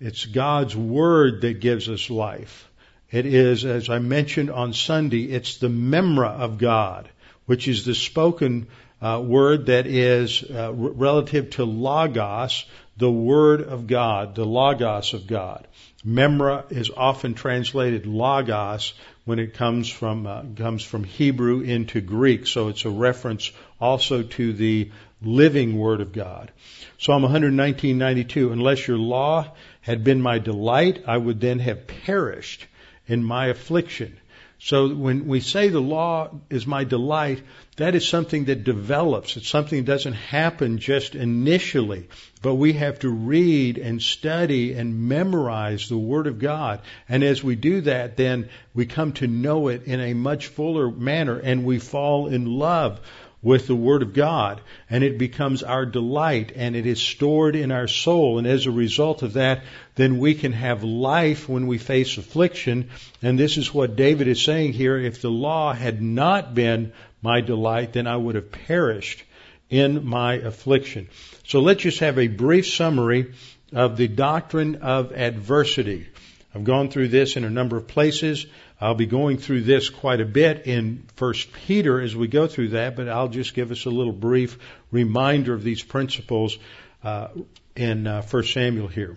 [0.00, 2.68] It's God's word that gives us life.
[3.10, 7.08] It is, as I mentioned on Sunday, it's the memra of God,
[7.46, 8.66] which is the spoken
[9.02, 12.64] uh, word that is uh, relative to logos,
[12.96, 15.66] the word of God, the logos of God.
[16.06, 22.46] Memra is often translated logos when it comes from uh, comes from Hebrew into Greek,
[22.46, 26.50] so it's a reference also to the living Word of God.
[26.98, 28.52] Psalm 119:92.
[28.52, 32.66] Unless your law had been my delight, I would then have perished
[33.06, 34.16] in my affliction.
[34.64, 37.42] So when we say the law is my delight,
[37.78, 39.36] that is something that develops.
[39.36, 42.06] It's something that doesn't happen just initially,
[42.42, 46.80] but we have to read and study and memorize the Word of God.
[47.08, 50.92] And as we do that, then we come to know it in a much fuller
[50.92, 53.00] manner and we fall in love
[53.42, 57.72] with the Word of God, and it becomes our delight, and it is stored in
[57.72, 59.62] our soul, and as a result of that,
[59.96, 62.88] then we can have life when we face affliction,
[63.20, 67.40] and this is what David is saying here, if the law had not been my
[67.40, 69.24] delight, then I would have perished
[69.68, 71.08] in my affliction.
[71.46, 73.32] So let's just have a brief summary
[73.72, 76.06] of the doctrine of adversity.
[76.54, 78.46] I've gone through this in a number of places.
[78.82, 82.70] I'll be going through this quite a bit in First Peter as we go through
[82.70, 84.58] that, but I'll just give us a little brief
[84.90, 86.58] reminder of these principles
[87.04, 87.28] uh,
[87.76, 89.16] in uh, First Samuel here.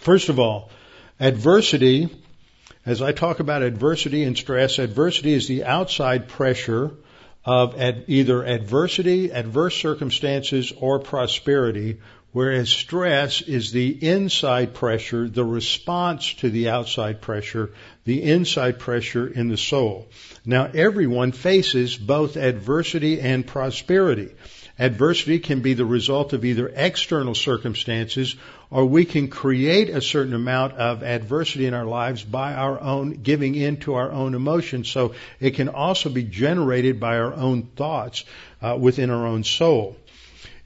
[0.00, 0.70] First of all,
[1.18, 2.08] adversity.
[2.86, 6.92] As I talk about adversity and stress, adversity is the outside pressure
[7.44, 11.98] of ad, either adversity, adverse circumstances, or prosperity
[12.32, 17.70] whereas stress is the inside pressure, the response to the outside pressure,
[18.04, 20.08] the inside pressure in the soul.
[20.44, 24.30] Now everyone faces both adversity and prosperity.
[24.78, 28.36] Adversity can be the result of either external circumstances
[28.70, 33.14] or we can create a certain amount of adversity in our lives by our own
[33.22, 34.88] giving in to our own emotions.
[34.88, 38.24] So it can also be generated by our own thoughts
[38.62, 39.96] uh, within our own soul.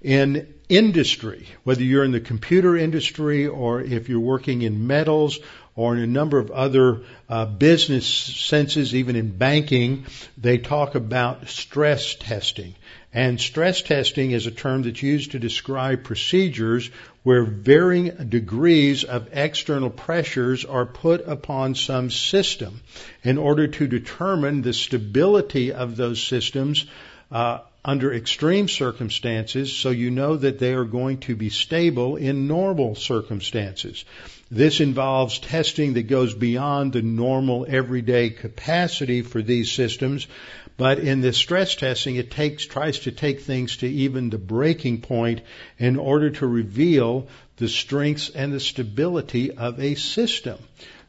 [0.03, 5.39] In industry, whether you're in the computer industry or if you're working in metals
[5.77, 10.07] or in a number of other uh, business senses, even in banking,
[10.39, 12.75] they talk about stress testing.
[13.13, 16.91] And stress testing is a term that's used to describe procedures
[17.23, 22.81] where varying degrees of external pressures are put upon some system
[23.23, 26.87] in order to determine the stability of those systems
[27.31, 32.47] uh, under extreme circumstances so you know that they are going to be stable in
[32.47, 34.05] normal circumstances.
[34.51, 40.29] This involves testing that goes beyond the normal everyday capacity for these systems,
[40.77, 45.01] but in the stress testing it takes tries to take things to even the breaking
[45.01, 45.41] point
[45.79, 50.59] in order to reveal the strengths and the stability of a system.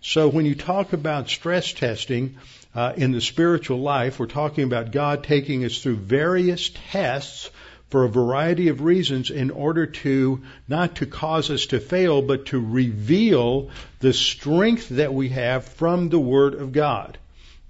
[0.01, 2.37] So when you talk about stress testing,
[2.75, 7.49] uh, in the spiritual life, we're talking about God taking us through various tests
[7.89, 12.47] for a variety of reasons in order to not to cause us to fail, but
[12.47, 17.19] to reveal the strength that we have from the Word of God.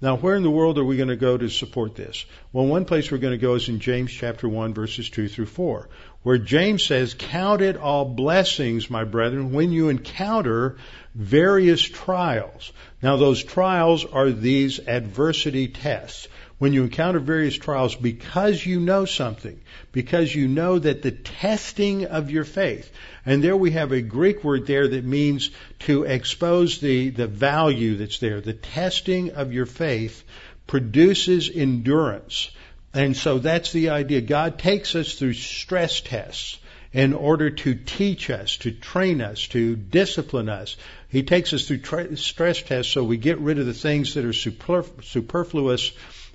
[0.00, 2.24] Now, where in the world are we going to go to support this?
[2.52, 5.46] Well, one place we're going to go is in James chapter 1 verses 2 through
[5.46, 5.88] 4,
[6.22, 10.76] where James says, Count it all blessings, my brethren, when you encounter
[11.14, 12.72] various trials.
[13.04, 16.26] Now those trials are these adversity tests.
[16.56, 19.60] When you encounter various trials because you know something,
[19.92, 22.90] because you know that the testing of your faith,
[23.26, 27.96] and there we have a Greek word there that means to expose the, the value
[27.96, 28.40] that's there.
[28.40, 30.24] The testing of your faith
[30.66, 32.50] produces endurance.
[32.94, 34.22] And so that's the idea.
[34.22, 36.58] God takes us through stress tests
[36.94, 40.76] in order to teach us, to train us, to discipline us.
[41.14, 44.24] He takes us through tra- stress tests so we get rid of the things that
[44.24, 45.92] are superfluous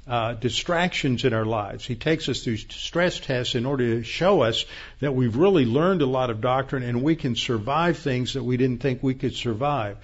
[0.07, 1.85] uh, distractions in our lives.
[1.85, 4.63] He takes us through stress tests in order to show us
[5.01, 8.55] that we've really learned a lot of doctrine and we can survive things that we
[8.55, 9.97] didn't think we could survive.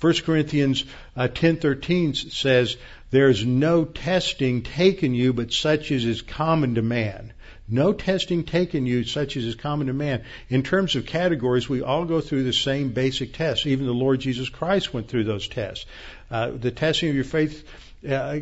[0.00, 0.84] 1 Corinthians
[1.16, 2.76] uh, 10:13 says,
[3.10, 7.32] "There is no testing taken you, but such as is common to man."
[7.70, 10.24] No testing taken you such as is common to man.
[10.48, 13.66] In terms of categories, we all go through the same basic tests.
[13.66, 15.86] Even the Lord Jesus Christ went through those tests.
[16.30, 17.64] Uh, the testing of your faith
[18.08, 18.38] uh,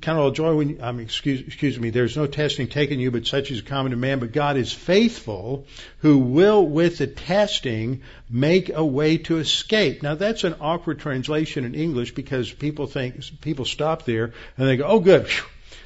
[0.00, 3.50] count all joy when, um, excuse, excuse me, there's no testing taken you, but such
[3.50, 4.20] as is common to man.
[4.20, 5.66] But God is faithful,
[5.98, 10.02] who will, with the testing, make a way to escape.
[10.02, 14.76] Now that's an awkward translation in English because people think, people stop there and they
[14.76, 15.28] go, oh good,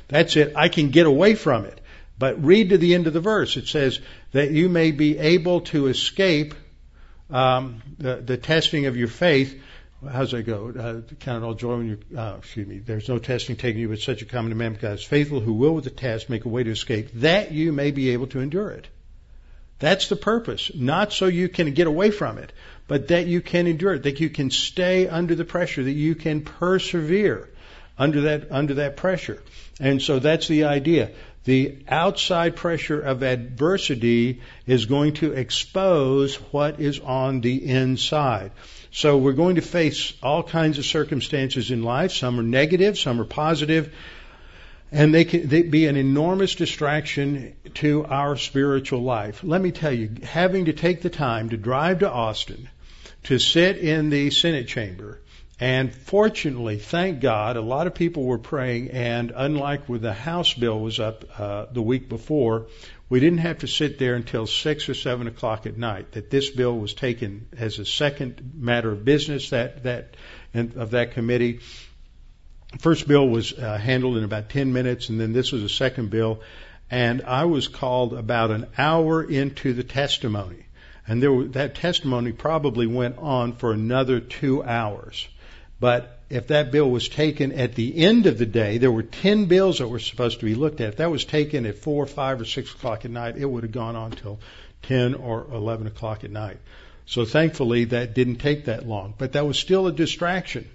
[0.09, 1.81] that's it, I can get away from it.
[2.23, 3.57] But read to the end of the verse.
[3.57, 3.99] It says
[4.31, 6.55] that you may be able to escape
[7.29, 9.61] um, the, the testing of your faith
[10.09, 10.69] how's that go?
[10.69, 13.89] Uh, count it all joy when you, uh, excuse me, there's no testing taken you,
[13.89, 16.49] but such a common demand God is faithful who will with the test make a
[16.49, 18.87] way to escape, that you may be able to endure it.
[19.81, 20.71] That's the purpose.
[20.75, 22.53] Not so you can get away from it,
[22.87, 26.15] but that you can endure it, that you can stay under the pressure, that you
[26.15, 27.49] can persevere
[27.99, 29.43] under that, under that pressure.
[29.81, 31.11] And so that's the idea.
[31.45, 38.53] The outside pressure of adversity is going to expose what is on the inside.
[38.93, 42.13] So we're going to face all kinds of circumstances in life.
[42.13, 43.93] Some are negative, some are positive,
[44.93, 49.43] and they can they be an enormous distraction to our spiritual life.
[49.43, 52.69] Let me tell you, having to take the time to drive to Austin,
[53.25, 55.22] to sit in the Senate chamber,
[55.63, 60.53] and fortunately, thank God, a lot of people were praying, and unlike when the House
[60.55, 62.67] bill was up uh, the week before,
[63.09, 66.11] we didn't have to sit there until six or seven o'clock at night.
[66.13, 70.17] That this bill was taken as a second matter of business that that
[70.53, 71.61] of that committee.
[72.81, 76.11] First bill was uh, handled in about ten minutes, and then this was a second
[76.11, 76.41] bill.
[76.91, 80.67] And I was called about an hour into the testimony,
[81.07, 85.29] and there that testimony probably went on for another two hours.
[85.83, 89.47] But if that bill was taken at the end of the day, there were 10
[89.47, 90.91] bills that were supposed to be looked at.
[90.91, 93.73] If that was taken at 4, 5, or 6 o'clock at night, it would have
[93.73, 94.39] gone on till
[94.83, 96.59] 10 or 11 o'clock at night.
[97.07, 99.15] So thankfully that didn't take that long.
[99.19, 100.71] But that was still a distraction.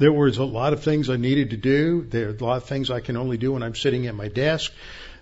[0.00, 2.02] There was a lot of things I needed to do.
[2.02, 4.26] There are a lot of things I can only do when I'm sitting at my
[4.26, 4.72] desk.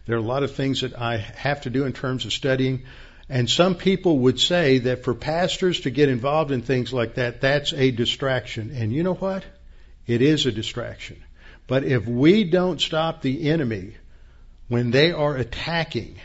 [0.07, 2.85] There are a lot of things that I have to do in terms of studying.
[3.33, 7.41] And some people would say that for pastors to get involved in things like that,
[7.41, 8.73] that's a distraction.
[8.77, 9.43] And you know what?
[10.07, 11.17] It is a distraction.
[11.67, 13.95] But if we don't stop the enemy
[14.69, 16.17] when they are attacking,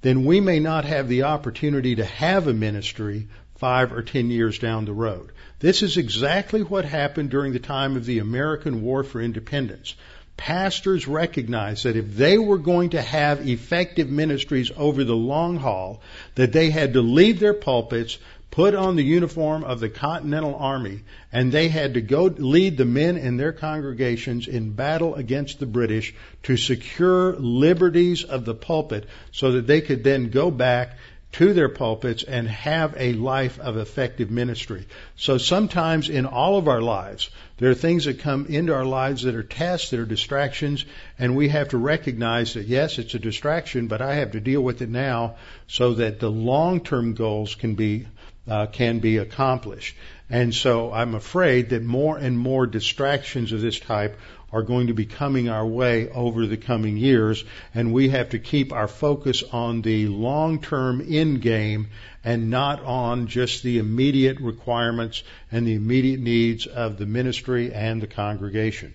[0.00, 4.58] then we may not have the opportunity to have a ministry five or ten years
[4.58, 5.30] down the road.
[5.60, 9.94] This is exactly what happened during the time of the American War for Independence
[10.40, 16.00] pastors recognized that if they were going to have effective ministries over the long haul,
[16.34, 18.16] that they had to leave their pulpits,
[18.50, 22.86] put on the uniform of the Continental Army, and they had to go lead the
[22.86, 26.14] men in their congregations in battle against the British
[26.44, 30.96] to secure liberties of the pulpit so that they could then go back
[31.32, 34.86] to their pulpits and have a life of effective ministry.
[35.16, 39.22] So sometimes in all of our lives, there are things that come into our lives
[39.22, 40.84] that are tests, that are distractions,
[41.18, 44.60] and we have to recognize that yes, it's a distraction, but I have to deal
[44.60, 45.36] with it now
[45.68, 48.06] so that the long-term goals can be
[48.48, 49.96] uh, can be accomplished.
[50.28, 54.18] And so I'm afraid that more and more distractions of this type
[54.52, 57.44] are going to be coming our way over the coming years,
[57.74, 61.88] and we have to keep our focus on the long-term end game
[62.24, 65.22] and not on just the immediate requirements
[65.52, 68.92] and the immediate needs of the ministry and the congregation.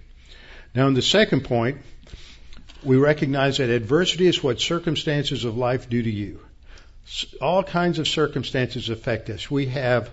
[0.73, 1.77] Now, in the second point,
[2.83, 6.39] we recognize that adversity is what circumstances of life do to you.
[7.41, 9.49] All kinds of circumstances affect us.
[9.49, 10.11] We have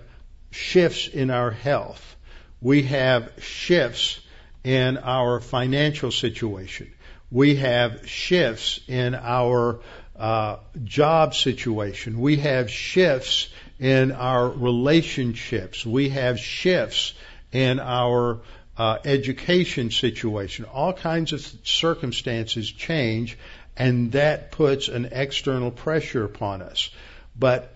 [0.51, 2.15] shifts in our health.
[2.61, 4.19] We have shifts
[4.63, 6.91] in our financial situation.
[7.31, 9.79] We have shifts in our
[10.15, 12.19] uh, job situation.
[12.19, 13.49] We have shifts
[13.79, 15.85] in our relationships.
[15.85, 17.13] We have shifts
[17.51, 18.41] in our
[18.77, 20.65] uh, education situation.
[20.65, 23.37] All kinds of circumstances change,
[23.75, 26.89] and that puts an external pressure upon us.
[27.37, 27.75] But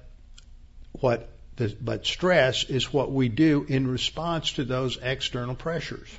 [0.99, 6.09] what the, but stress is what we do in response to those external pressures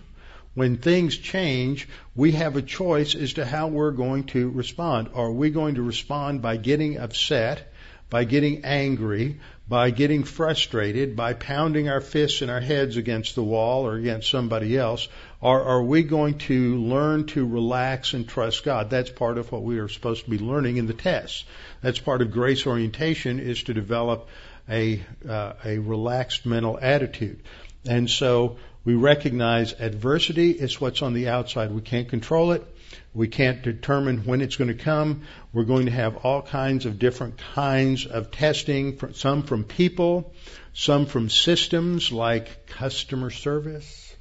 [0.59, 5.09] when things change, we have a choice as to how we're going to respond.
[5.15, 7.73] Are we going to respond by getting upset,
[8.11, 9.39] by getting angry,
[9.69, 14.31] by getting frustrated, by pounding our fists and our heads against the wall or against
[14.31, 15.07] somebody else?
[15.41, 18.91] Or are we going to learn to relax and trust God?
[18.91, 21.45] That's part of what we are supposed to be learning in the tests.
[21.83, 24.29] That's part of grace orientation is to develop
[24.69, 27.43] a, uh, a relaxed mental attitude.
[27.87, 31.71] And so we recognize adversity is what's on the outside.
[31.73, 32.65] We can't control it.
[33.13, 35.23] We can't determine when it's going to come.
[35.53, 40.33] We're going to have all kinds of different kinds of testing, some from people,
[40.73, 44.15] some from systems like customer service.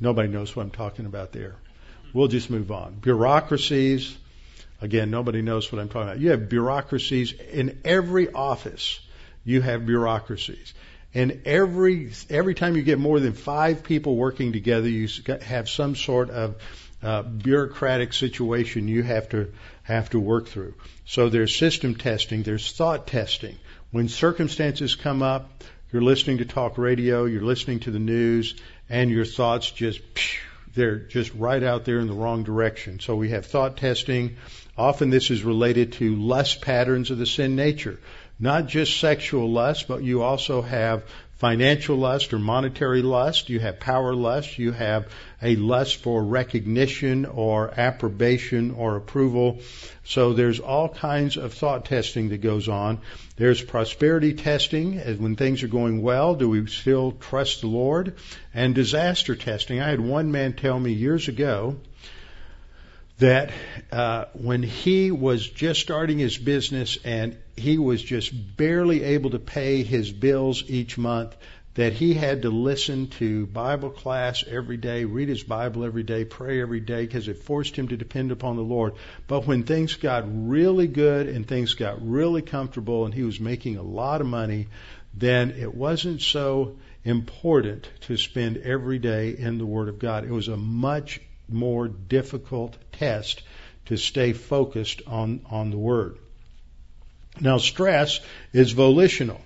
[0.00, 1.54] Nobody knows what I'm talking about there.
[2.12, 2.94] We'll just move on.
[2.94, 4.16] Bureaucracies.
[4.80, 6.18] Again, nobody knows what I'm talking about.
[6.18, 8.98] You have bureaucracies in every office.
[9.44, 10.74] You have bureaucracies.
[11.14, 15.08] And every every time you get more than five people working together, you
[15.42, 16.56] have some sort of
[17.02, 19.52] uh, bureaucratic situation you have to
[19.82, 20.74] have to work through.
[21.04, 23.56] So there's system testing, there's thought testing.
[23.90, 28.54] When circumstances come up, you're listening to talk radio, you're listening to the news,
[28.88, 30.00] and your thoughts just
[30.74, 33.00] they're just right out there in the wrong direction.
[33.00, 34.36] So we have thought testing.
[34.78, 37.98] Often this is related to lust patterns of the sin nature
[38.38, 41.04] not just sexual lust, but you also have
[41.42, 43.48] financial lust or monetary lust.
[43.48, 44.58] You have power lust.
[44.58, 45.08] You have
[45.42, 49.58] a lust for recognition or approbation or approval.
[50.04, 53.00] So there's all kinds of thought testing that goes on.
[53.36, 54.98] There's prosperity testing.
[54.98, 58.14] When things are going well, do we still trust the Lord?
[58.54, 59.80] And disaster testing.
[59.80, 61.76] I had one man tell me years ago
[63.18, 63.50] that
[63.90, 69.38] uh, when he was just starting his business and he was just barely able to
[69.38, 71.36] pay his bills each month,
[71.74, 76.24] that he had to listen to Bible class every day, read his Bible every day,
[76.24, 78.94] pray every day, because it forced him to depend upon the Lord.
[79.26, 83.76] But when things got really good and things got really comfortable and he was making
[83.76, 84.68] a lot of money,
[85.14, 90.24] then it wasn't so important to spend every day in the Word of God.
[90.24, 91.20] It was a much
[91.52, 93.42] more difficult test
[93.86, 96.18] to stay focused on, on the Word.
[97.40, 98.20] Now, stress
[98.52, 99.40] is volitional.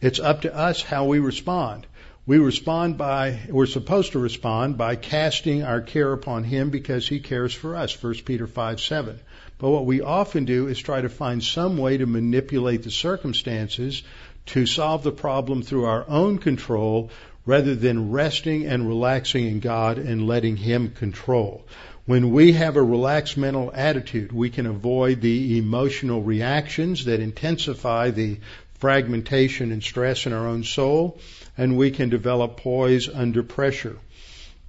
[0.00, 1.86] It's up to us how we respond.
[2.26, 7.20] We respond by, we're supposed to respond by casting our care upon Him because He
[7.20, 8.00] cares for us.
[8.02, 9.18] 1 Peter 5 7.
[9.58, 14.02] But what we often do is try to find some way to manipulate the circumstances
[14.46, 17.10] to solve the problem through our own control
[17.50, 21.66] rather than resting and relaxing in God and letting Him control.
[22.06, 28.10] When we have a relaxed mental attitude, we can avoid the emotional reactions that intensify
[28.10, 28.38] the
[28.78, 31.18] fragmentation and stress in our own soul,
[31.58, 33.96] and we can develop poise under pressure.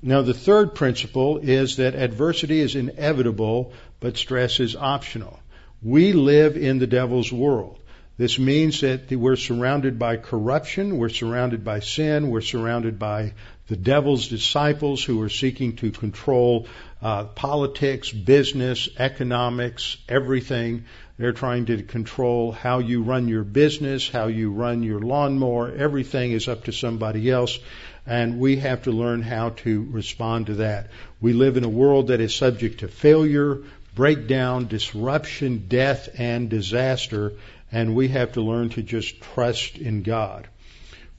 [0.01, 5.39] Now, the third principle is that adversity is inevitable, but stress is optional.
[5.84, 7.77] We live in the devil's world.
[8.22, 13.34] This means that we're surrounded by corruption, we're surrounded by sin, we're surrounded by
[13.67, 16.67] the devil's disciples who are seeking to control
[17.01, 20.86] uh, politics, business, economics, everything.
[21.17, 25.74] They're trying to control how you run your business, how you run your lawnmower.
[25.76, 27.57] Everything is up to somebody else.
[28.05, 30.91] And we have to learn how to respond to that.
[31.22, 33.63] We live in a world that is subject to failure,
[33.95, 37.34] breakdown, disruption, death, and disaster
[37.72, 40.47] and we have to learn to just trust in God.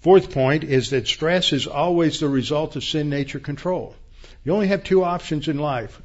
[0.00, 3.94] Fourth point is that stress is always the result of sin nature control.
[4.44, 6.00] You only have two options in life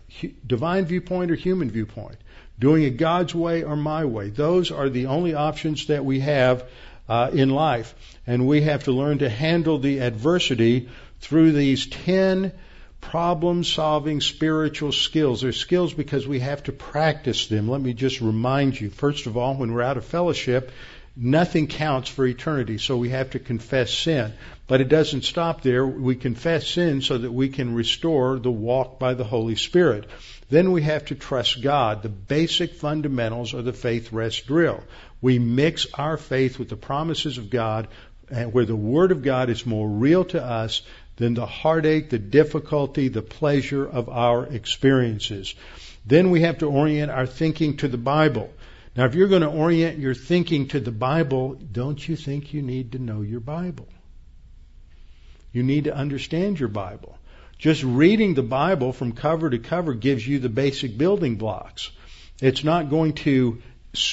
[0.45, 2.17] divine viewpoint or human viewpoint.
[2.59, 4.29] Doing it God's way or my way.
[4.29, 6.63] Those are the only options that we have
[7.07, 7.93] uh, in life.
[8.25, 10.89] And we have to learn to handle the adversity
[11.19, 12.51] through these 10
[13.09, 15.41] problem solving spiritual skills.
[15.41, 17.69] They're skills because we have to practice them.
[17.69, 20.71] Let me just remind you, first of all, when we're out of fellowship,
[21.15, 24.33] nothing counts for eternity, so we have to confess sin.
[24.67, 25.87] But it doesn't stop there.
[25.87, 30.09] We confess sin so that we can restore the walk by the Holy Spirit.
[30.49, 32.03] Then we have to trust God.
[32.03, 34.83] The basic fundamentals of the faith rest drill.
[35.21, 37.87] We mix our faith with the promises of God,
[38.29, 40.81] and where the Word of God is more real to us
[41.17, 45.53] than the heartache, the difficulty, the pleasure of our experiences.
[46.05, 48.53] Then we have to orient our thinking to the Bible.
[48.95, 52.61] Now, if you're going to orient your thinking to the Bible, don't you think you
[52.61, 53.87] need to know your Bible?
[55.51, 57.17] You need to understand your Bible.
[57.57, 61.91] Just reading the Bible from cover to cover gives you the basic building blocks.
[62.41, 63.61] It's not going to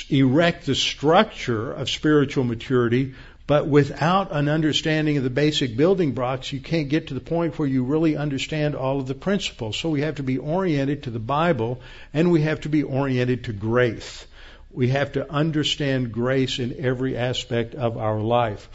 [0.08, 3.14] erect the structure of spiritual maturity,
[3.46, 7.58] but without an understanding of the basic building blocks, you can't get to the point
[7.58, 9.76] where you really understand all of the principles.
[9.76, 11.80] So we have to be oriented to the Bible
[12.14, 14.26] and we have to be oriented to grace.
[14.70, 18.68] We have to understand grace in every aspect of our life.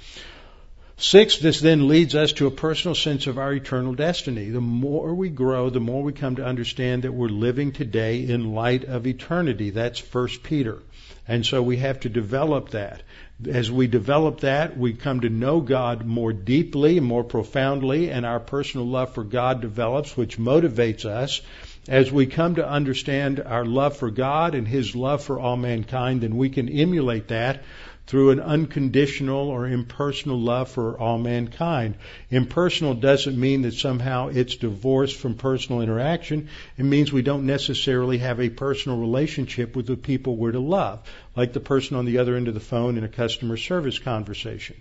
[0.98, 4.50] Six, this then leads us to a personal sense of our eternal destiny.
[4.50, 8.54] The more we grow, the more we come to understand that we're living today in
[8.54, 9.72] light of eternity.
[9.72, 10.80] That's First Peter.
[11.28, 13.02] And so we have to develop that.
[13.48, 18.26] As we develop that, we come to know God more deeply, and more profoundly, and
[18.26, 21.42] our personal love for God develops, which motivates us.
[21.88, 26.22] as we come to understand our love for God and His love for all mankind,
[26.22, 27.64] then we can emulate that
[28.10, 31.94] through an unconditional or impersonal love for all mankind.
[32.32, 36.50] Impersonal doesn't mean that somehow it's divorced from personal interaction.
[36.76, 41.08] It means we don't necessarily have a personal relationship with the people we're to love,
[41.36, 44.78] like the person on the other end of the phone in a customer service conversation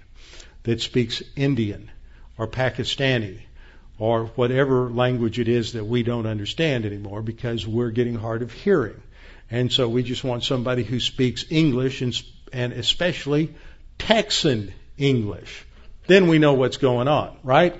[0.62, 1.90] that speaks Indian
[2.38, 3.40] or Pakistani
[3.98, 8.52] or whatever language it is that we don't understand anymore because we're getting hard of
[8.52, 9.02] hearing.
[9.50, 12.14] And so we just want somebody who speaks English and
[12.52, 13.54] and especially
[13.98, 15.64] Texan English.
[16.06, 17.76] Then we know what's going on, right?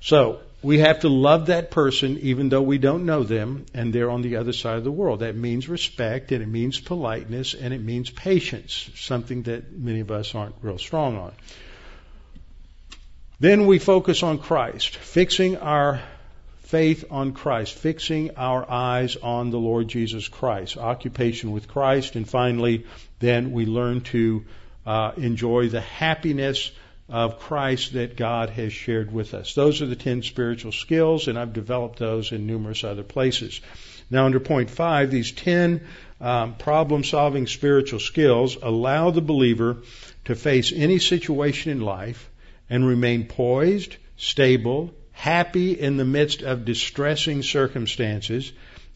[0.00, 4.10] So we have to love that person even though we don't know them and they're
[4.10, 5.20] on the other side of the world.
[5.20, 10.10] That means respect and it means politeness and it means patience, something that many of
[10.10, 11.32] us aren't real strong on.
[13.40, 16.00] Then we focus on Christ, fixing our
[16.60, 22.28] faith on Christ, fixing our eyes on the Lord Jesus Christ, occupation with Christ, and
[22.28, 22.86] finally,
[23.24, 24.44] then we learn to
[24.86, 26.70] uh, enjoy the happiness
[27.08, 29.54] of Christ that God has shared with us.
[29.54, 33.60] Those are the 10 spiritual skills, and I've developed those in numerous other places.
[34.10, 35.86] Now, under point five, these 10
[36.20, 39.78] um, problem solving spiritual skills allow the believer
[40.26, 42.30] to face any situation in life
[42.70, 48.52] and remain poised, stable, happy in the midst of distressing circumstances,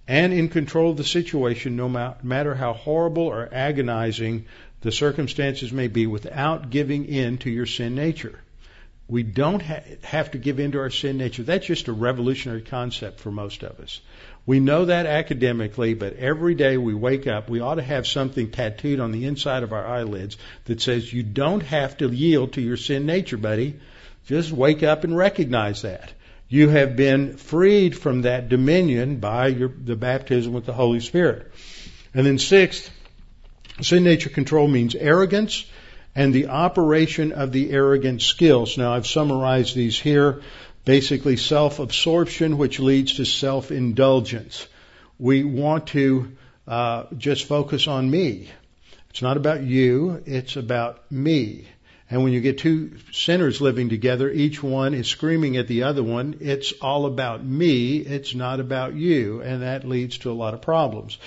[0.08, 1.88] and in control of the situation no
[2.22, 4.46] matter how horrible or agonizing
[4.80, 8.38] the circumstances may be without giving in to your sin nature.
[9.06, 11.42] We don't ha- have to give in to our sin nature.
[11.42, 14.00] That's just a revolutionary concept for most of us.
[14.46, 18.50] We know that academically, but every day we wake up, we ought to have something
[18.50, 22.62] tattooed on the inside of our eyelids that says you don't have to yield to
[22.62, 23.78] your sin nature, buddy.
[24.26, 26.12] Just wake up and recognize that.
[26.48, 31.52] You have been freed from that dominion by your, the baptism with the Holy Spirit.
[32.14, 32.90] And then sixth,
[33.82, 35.66] sin nature control means arrogance
[36.14, 38.78] and the operation of the arrogant skills.
[38.78, 40.42] Now I've summarized these here.
[40.84, 44.66] Basically self-absorption, which leads to self-indulgence.
[45.18, 46.36] We want to
[46.66, 48.48] uh, just focus on me.
[49.10, 51.68] It's not about you, it's about me.
[52.10, 56.02] And when you get two sinners living together, each one is screaming at the other
[56.02, 59.42] one, it's all about me, it's not about you.
[59.42, 61.18] And that leads to a lot of problems.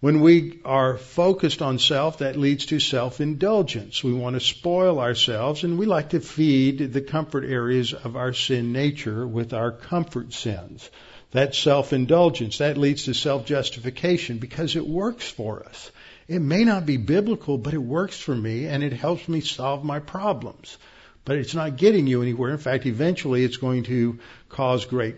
[0.00, 4.04] When we are focused on self, that leads to self-indulgence.
[4.04, 8.34] We want to spoil ourselves and we like to feed the comfort areas of our
[8.34, 10.90] sin nature with our comfort sins.
[11.30, 12.58] That's self-indulgence.
[12.58, 15.90] That leads to self-justification because it works for us.
[16.26, 19.84] It may not be biblical, but it works for me and it helps me solve
[19.84, 20.78] my problems.
[21.24, 22.50] But it's not getting you anywhere.
[22.50, 24.18] In fact, eventually it's going to
[24.48, 25.16] cause great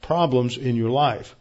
[0.00, 1.34] problems in your life.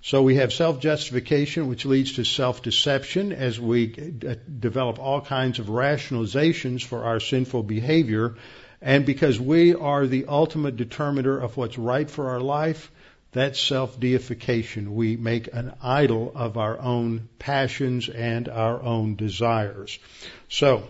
[0.00, 3.94] So we have self-justification, which leads to self-deception as we
[4.26, 8.36] uh, develop all kinds of rationalizations for our sinful behavior.
[8.80, 12.90] And because we are the ultimate determiner of what's right for our life,
[13.32, 14.94] that's self-deification.
[14.94, 19.98] We make an idol of our own passions and our own desires.
[20.48, 20.84] So,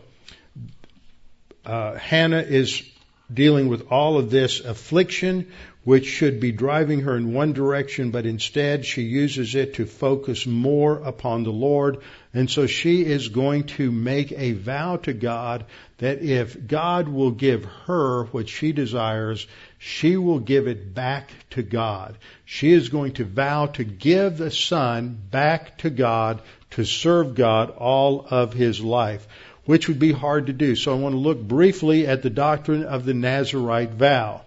[1.66, 2.82] uh, Hannah is
[3.32, 5.48] dealing with all of this affliction,
[5.84, 10.46] which should be driving her in one direction, but instead she uses it to focus
[10.46, 11.98] more upon the Lord.
[12.32, 15.66] And so she is going to make a vow to God
[15.98, 19.46] that if God will give her what she desires,
[19.78, 22.18] she will give it back to God.
[22.44, 27.70] She is going to vow to give the son back to God to serve God
[27.70, 29.26] all of his life,
[29.64, 30.74] which would be hard to do.
[30.74, 34.42] So I want to look briefly at the doctrine of the Nazarite vow.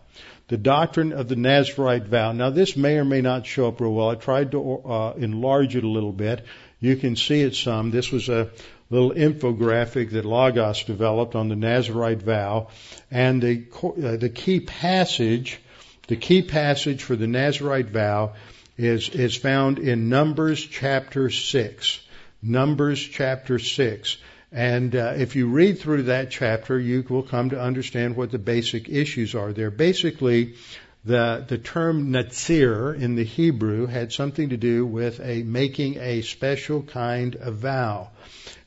[0.49, 2.33] The doctrine of the Nazarite vow.
[2.33, 4.09] Now this may or may not show up real well.
[4.09, 6.43] I tried to uh, enlarge it a little bit.
[6.81, 7.91] You can see it some.
[7.91, 8.49] This was a
[8.91, 12.67] little infographic that Logos developed on the Nazarite vow.
[13.09, 15.59] And the, uh, the key passage,
[16.07, 18.33] the key passage for the Nazarite vow
[18.77, 21.99] is, is found in Numbers chapter 6.
[22.43, 24.17] Numbers chapter 6.
[24.51, 28.39] And uh, if you read through that chapter, you will come to understand what the
[28.39, 29.71] basic issues are there.
[29.71, 30.55] Basically,
[31.05, 36.21] the the term Nazir in the Hebrew had something to do with a making a
[36.21, 38.09] special kind of vow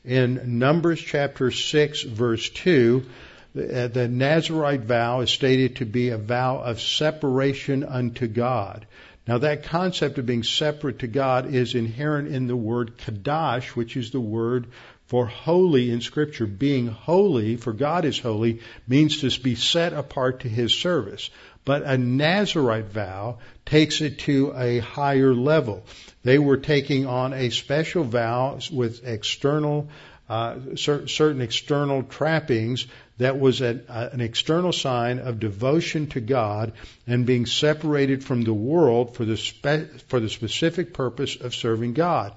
[0.05, 3.05] in Numbers chapter 6 verse 2,
[3.53, 8.85] the, uh, the Nazarite vow is stated to be a vow of separation unto God.
[9.27, 13.97] Now that concept of being separate to God is inherent in the word kadash, which
[13.97, 14.67] is the word
[15.07, 16.45] for holy in scripture.
[16.45, 21.29] Being holy, for God is holy, means to be set apart to His service.
[21.65, 25.83] But a Nazarite vow takes it to a higher level.
[26.23, 29.89] They were taking on a special vow with external,
[30.29, 32.85] uh, certain external trappings
[33.17, 36.73] that was an, uh, an external sign of devotion to God
[37.07, 41.93] and being separated from the world for the, spe- for the specific purpose of serving
[41.93, 42.33] God.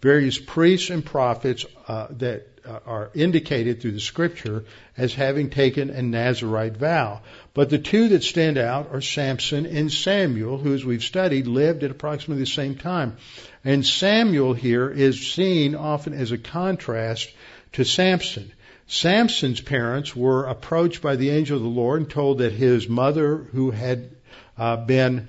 [0.00, 4.64] Various priests and prophets uh, that are indicated through the scripture
[4.96, 7.20] as having taken a Nazarite vow.
[7.54, 11.82] But the two that stand out are Samson and Samuel, who, as we've studied, lived
[11.84, 13.16] at approximately the same time.
[13.64, 17.30] And Samuel here is seen often as a contrast
[17.72, 18.52] to Samson.
[18.86, 23.36] Samson's parents were approached by the angel of the Lord and told that his mother,
[23.36, 24.10] who had
[24.58, 25.28] uh, been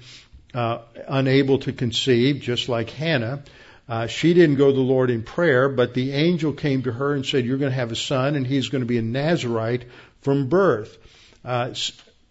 [0.54, 3.44] uh, unable to conceive, just like Hannah,
[3.88, 7.14] uh, she didn't go to the Lord in prayer, but the angel came to her
[7.14, 9.86] and said, "You're going to have a son, and he's going to be a Nazarite
[10.22, 10.98] from birth."
[11.44, 11.74] Uh,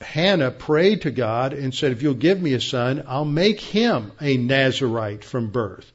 [0.00, 4.12] Hannah prayed to God and said, "If you'll give me a son, I'll make him
[4.20, 5.90] a Nazarite from birth."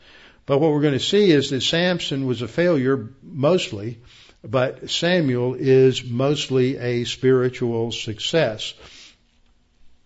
[0.45, 3.99] But what we're going to see is that Samson was a failure mostly
[4.43, 8.73] but Samuel is mostly a spiritual success.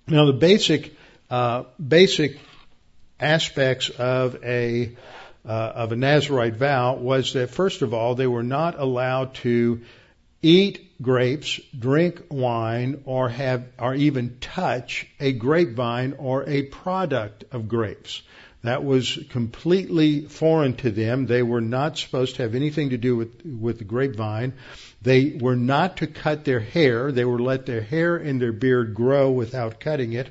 [0.08, 0.96] Now, the basic
[1.30, 2.40] uh, basic
[3.20, 4.96] aspects of a
[5.46, 9.82] uh, of a Nazarite vow was that first of all they were not allowed to
[10.42, 17.68] eat grapes, drink wine, or have or even touch a grapevine or a product of
[17.68, 18.22] grapes.
[18.64, 21.26] That was completely foreign to them.
[21.26, 24.54] They were not supposed to have anything to do with, with the grapevine.
[25.02, 27.12] They were not to cut their hair.
[27.12, 30.30] They were let their hair and their beard grow without cutting it.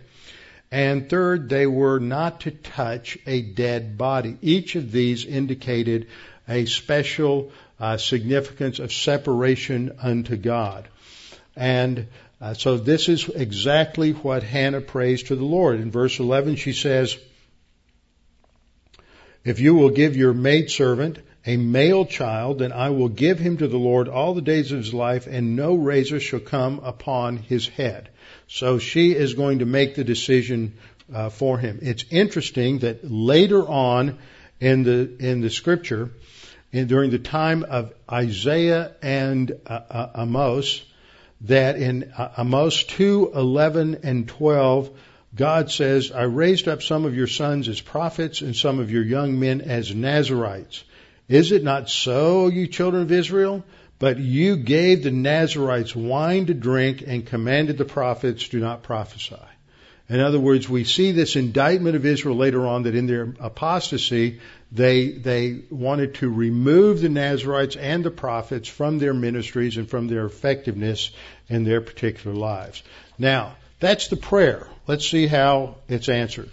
[0.73, 4.37] And third, they were not to touch a dead body.
[4.41, 6.07] Each of these indicated
[6.49, 7.51] a special
[7.81, 10.89] uh, significance of separation unto God.
[11.57, 12.07] And
[12.41, 15.81] uh, so this is exactly what Hannah prays to the Lord.
[15.81, 17.17] In verse 11, she says,
[19.45, 23.69] if you will give your maidservant a male child, then I will give him to
[23.69, 27.67] the Lord all the days of his life, and no razor shall come upon his
[27.67, 28.11] head.
[28.53, 30.75] So she is going to make the decision
[31.15, 31.79] uh, for him.
[31.83, 34.19] It's interesting that later on
[34.59, 36.11] in the in the scripture,
[36.73, 40.83] in, during the time of Isaiah and uh, uh, Amos,
[41.43, 44.91] that in uh, Amos two eleven and twelve
[45.33, 49.05] God says, I raised up some of your sons as prophets and some of your
[49.05, 50.83] young men as Nazarites.
[51.29, 53.63] Is it not so, you children of Israel?
[54.01, 59.37] But you gave the Nazarites wine to drink and commanded the prophets, do not prophesy.
[60.09, 64.41] In other words, we see this indictment of Israel later on that in their apostasy,
[64.73, 70.09] they, they wanted to remove the Nazarites and the prophets from their ministries and from
[70.09, 71.11] their effectiveness
[71.49, 72.83] in their particular lives.
[73.19, 74.67] Now, that's the prayer.
[74.87, 76.49] Let's see how it's answered.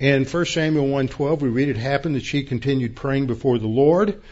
[0.00, 4.22] In 1 Samuel 1:12 we read it happened that she continued praying before the Lord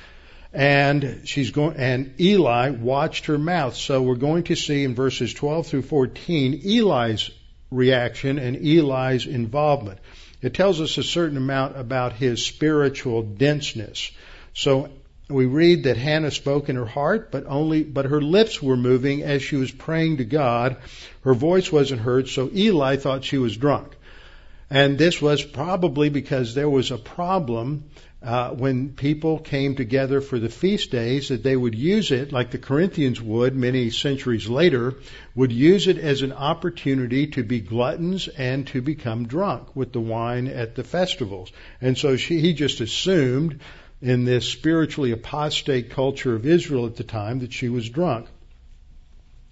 [0.56, 3.76] and she's going and Eli watched her mouth.
[3.76, 7.30] So we're going to see in verses 12 through 14 Eli's
[7.70, 9.98] reaction and Eli's involvement.
[10.40, 14.10] It tells us a certain amount about his spiritual denseness.
[14.54, 14.88] So
[15.28, 19.22] we read that Hannah spoke in her heart, but only, but her lips were moving
[19.24, 20.78] as she was praying to God.
[21.20, 23.94] Her voice wasn't heard, so Eli thought she was drunk.
[24.70, 27.84] And this was probably because there was a problem
[28.22, 32.50] uh, when people came together for the feast days that they would use it, like
[32.50, 34.94] the Corinthians would many centuries later,
[35.34, 40.00] would use it as an opportunity to be gluttons and to become drunk with the
[40.00, 41.52] wine at the festivals.
[41.80, 43.60] And so she, he just assumed
[44.00, 48.28] in this spiritually apostate culture of Israel at the time that she was drunk.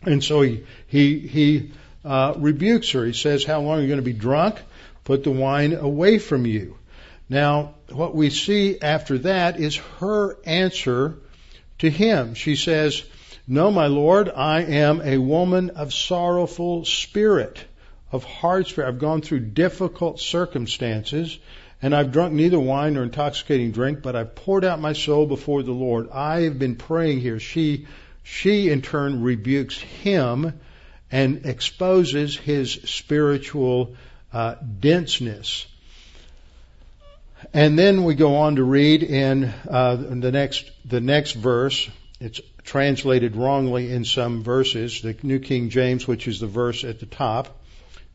[0.03, 1.73] And so he, he, he
[2.05, 3.05] uh, rebukes her.
[3.05, 4.57] He says, How long are you going to be drunk?
[5.05, 6.79] Put the wine away from you.
[7.35, 11.19] Now, what we see after that is her answer
[11.81, 12.35] to him.
[12.35, 13.03] She says,
[13.49, 17.59] No, my Lord, I am a woman of sorrowful spirit,
[18.13, 18.87] of hard spirit.
[18.87, 21.37] I've gone through difficult circumstances
[21.83, 25.65] and I've drunk neither wine nor intoxicating drink, but I've poured out my soul before
[25.65, 26.11] the Lord.
[26.13, 27.41] I have been praying here.
[27.41, 27.89] She,
[28.23, 30.61] she in turn rebukes him
[31.11, 33.97] and exposes his spiritual
[34.33, 35.67] uh, denseness.
[37.55, 41.89] And then we go on to read in uh, the next the next verse.
[42.21, 45.03] It's translated wrongly in some verses.
[45.03, 47.63] The New King James, which is the verse at the top,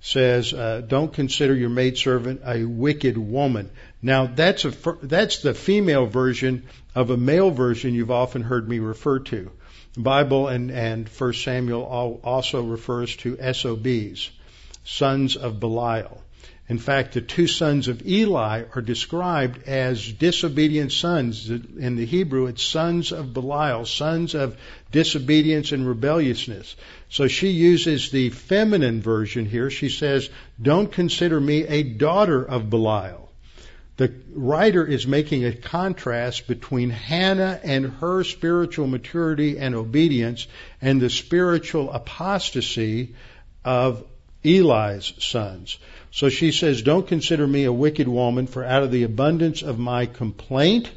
[0.02, 3.70] says, uh, "Don't consider your maidservant a wicked woman."
[4.02, 4.74] Now that's a
[5.04, 6.64] that's the female version
[6.94, 9.52] of a male version you've often heard me refer to.
[9.94, 14.32] The Bible and and First Samuel also refers to SOBs.
[14.84, 16.22] sons of Belial.
[16.70, 21.50] In fact, the two sons of Eli are described as disobedient sons.
[21.50, 24.56] In the Hebrew, it's sons of Belial, sons of
[24.92, 26.76] disobedience and rebelliousness.
[27.10, 29.72] So she uses the feminine version here.
[29.72, 30.30] She says,
[30.62, 33.32] Don't consider me a daughter of Belial.
[33.98, 40.48] The writer is making a contrast between Hannah and her spiritual maturity and obedience
[40.82, 43.16] and the spiritual apostasy
[43.66, 44.06] of
[44.44, 45.78] Eli's sons.
[46.12, 49.78] So she says, Don't consider me a wicked woman, for out of the abundance of
[49.78, 50.90] my complaint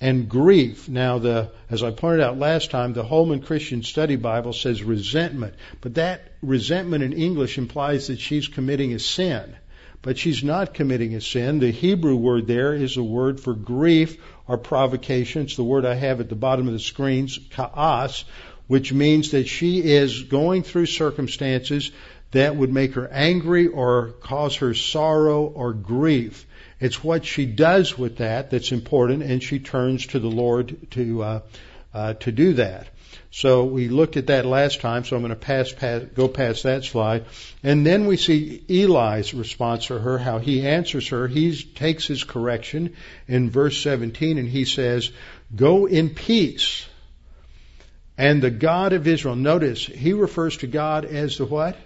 [0.00, 0.88] and grief.
[0.88, 5.54] Now, the, as I pointed out last time, the Holman Christian Study Bible says resentment,
[5.80, 9.56] but that resentment in English implies that she's committing a sin.
[10.00, 11.58] But she's not committing a sin.
[11.58, 14.16] The Hebrew word there is a word for grief
[14.46, 15.42] or provocation.
[15.42, 18.24] It's the word I have at the bottom of the screens, ka'as,
[18.68, 21.90] which means that she is going through circumstances
[22.32, 26.46] that would make her angry or cause her sorrow or grief.
[26.80, 31.22] It's what she does with that that's important, and she turns to the Lord to
[31.22, 31.40] uh,
[31.92, 32.88] uh, to do that.
[33.30, 36.62] So we looked at that last time, so I'm going to pass, pass, go past
[36.62, 37.26] that slide.
[37.62, 41.28] And then we see Eli's response to her, how he answers her.
[41.28, 42.94] He takes his correction
[43.26, 45.10] in verse 17 and he says,
[45.54, 46.86] Go in peace.
[48.16, 51.76] And the God of Israel, notice, he refers to God as the what?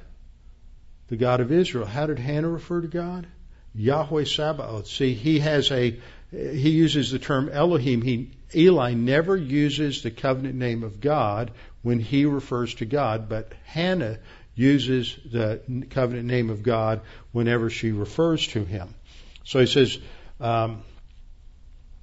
[1.13, 1.85] The God of Israel.
[1.85, 3.27] How did Hannah refer to God?
[3.75, 4.87] Yahweh Sabaoth.
[4.87, 6.01] See, he has a,
[6.31, 8.01] he uses the term Elohim.
[8.01, 11.51] He, Eli never uses the covenant name of God
[11.83, 14.21] when he refers to God, but Hannah
[14.55, 15.61] uses the
[15.91, 17.03] covenant name of God
[17.33, 18.95] whenever she refers to him.
[19.45, 19.99] So he says,
[20.41, 20.83] um,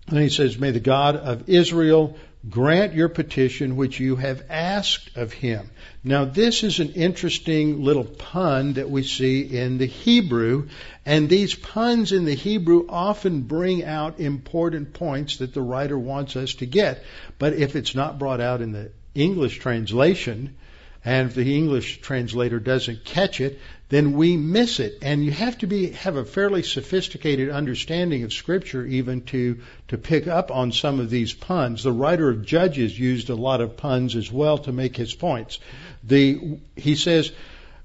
[0.08, 2.16] and he says, May the God of Israel
[2.48, 5.72] grant your petition which you have asked of him.
[6.04, 10.70] Now, this is an interesting little pun that we see in the Hebrew,
[11.06, 16.38] and these puns in the Hebrew often bring out important points that the writer wants
[16.38, 17.04] us to get.
[17.38, 20.56] But if it's not brought out in the English translation,
[21.04, 23.60] and if the English translator doesn't catch it,
[23.90, 25.00] then we miss it.
[25.02, 29.60] And you have to be have a fairly sophisticated understanding of Scripture even to
[29.90, 31.84] to pick up on some of these puns.
[31.84, 35.60] The writer of Judges used a lot of puns as well to make his points.
[36.04, 37.32] The he says,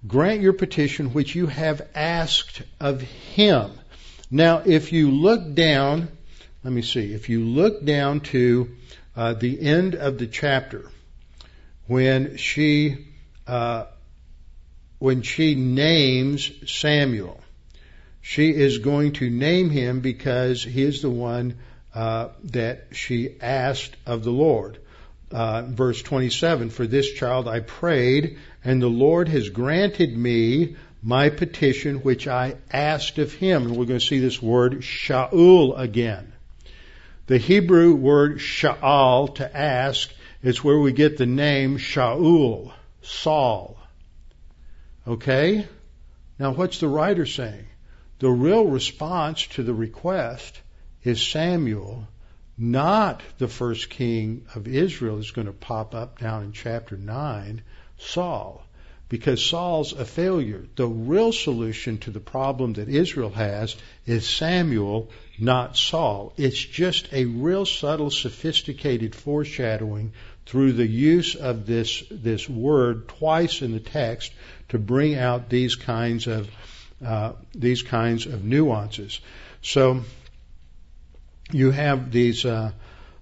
[0.06, 3.70] "Grant your petition which you have asked of him."
[4.30, 6.08] Now, if you look down,
[6.62, 7.14] let me see.
[7.14, 8.70] If you look down to
[9.16, 10.90] uh, the end of the chapter,
[11.86, 13.06] when she
[13.46, 13.84] uh,
[15.04, 17.38] when she names Samuel.
[18.22, 21.56] She is going to name him because he is the one
[21.94, 24.78] uh, that she asked of the Lord.
[25.30, 31.28] Uh, verse 27 For this child I prayed, and the Lord has granted me my
[31.28, 33.66] petition which I asked of him.
[33.66, 36.32] And we're going to see this word Shaul again.
[37.26, 40.10] The Hebrew word Sha'al, to ask,
[40.42, 43.76] is where we get the name Shaul, Saul.
[45.06, 45.66] Okay?
[46.38, 47.66] Now, what's the writer saying?
[48.18, 50.60] The real response to the request
[51.02, 52.08] is Samuel,
[52.56, 57.62] not the first king of Israel is going to pop up down in chapter 9,
[57.98, 58.64] Saul.
[59.08, 60.64] Because Saul's a failure.
[60.76, 63.76] The real solution to the problem that Israel has
[64.06, 66.32] is Samuel, not Saul.
[66.36, 70.12] It's just a real subtle, sophisticated foreshadowing
[70.46, 74.32] through the use of this, this word twice in the text
[74.68, 76.48] to bring out these kinds of
[77.04, 79.20] uh, these kinds of nuances.
[79.62, 80.02] So
[81.52, 82.72] you have these uh,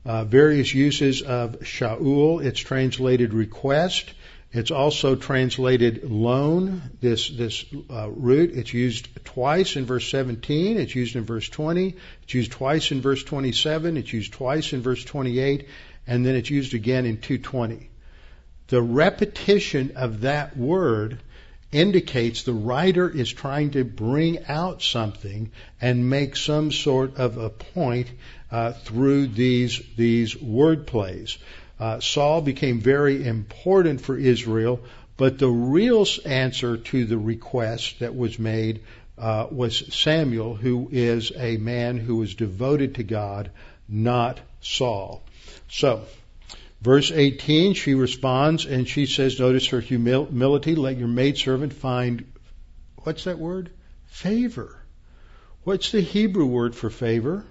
[0.05, 2.45] uh, various uses of Shaul.
[2.45, 4.13] It's translated request.
[4.53, 6.83] It's also translated loan.
[7.01, 8.55] This this uh, root.
[8.55, 10.77] It's used twice in verse 17.
[10.77, 11.95] It's used in verse 20.
[12.23, 13.97] It's used twice in verse 27.
[13.97, 15.69] It's used twice in verse 28,
[16.07, 17.89] and then it's used again in 220.
[18.69, 21.19] The repetition of that word
[21.73, 25.51] indicates the writer is trying to bring out something
[25.81, 28.11] and make some sort of a point
[28.51, 31.39] uh, through these these word plays.
[31.81, 34.81] Uh, Saul became very important for Israel,
[35.17, 38.81] but the real answer to the request that was made
[39.19, 43.51] uh, was Samuel, who is a man who was devoted to God,
[43.89, 45.23] not Saul.
[45.69, 46.03] So
[46.83, 52.25] Verse 18, she responds and she says, notice her humility, let your maidservant find,
[53.05, 53.71] what's that word?
[54.07, 54.83] Favor.
[55.63, 57.45] What's the Hebrew word for favor?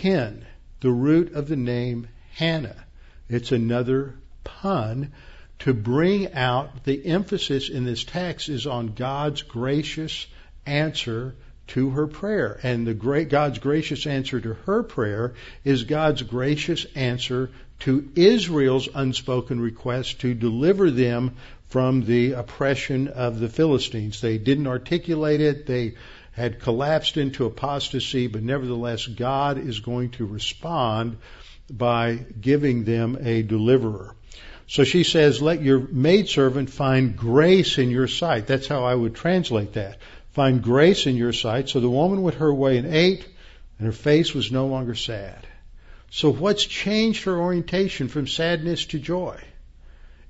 [0.00, 0.46] Hen,
[0.80, 2.86] the root of the name Hannah.
[3.28, 4.14] It's another
[4.44, 5.12] pun
[5.58, 10.26] to bring out the emphasis in this text is on God's gracious
[10.64, 11.34] answer
[11.66, 12.58] to her prayer.
[12.62, 17.50] And the great God's gracious answer to her prayer is God's gracious answer
[17.80, 21.36] to Israel's unspoken request to deliver them
[21.68, 24.20] from the oppression of the Philistines.
[24.20, 25.66] They didn't articulate it.
[25.66, 25.94] They
[26.32, 31.18] had collapsed into apostasy, but nevertheless, God is going to respond
[31.70, 34.14] by giving them a deliverer.
[34.68, 38.46] So she says, let your maidservant find grace in your sight.
[38.46, 39.98] That's how I would translate that.
[40.32, 41.68] Find grace in your sight.
[41.68, 43.26] So the woman went her way and ate,
[43.78, 45.45] and her face was no longer sad.
[46.10, 49.40] So what's changed her orientation from sadness to joy?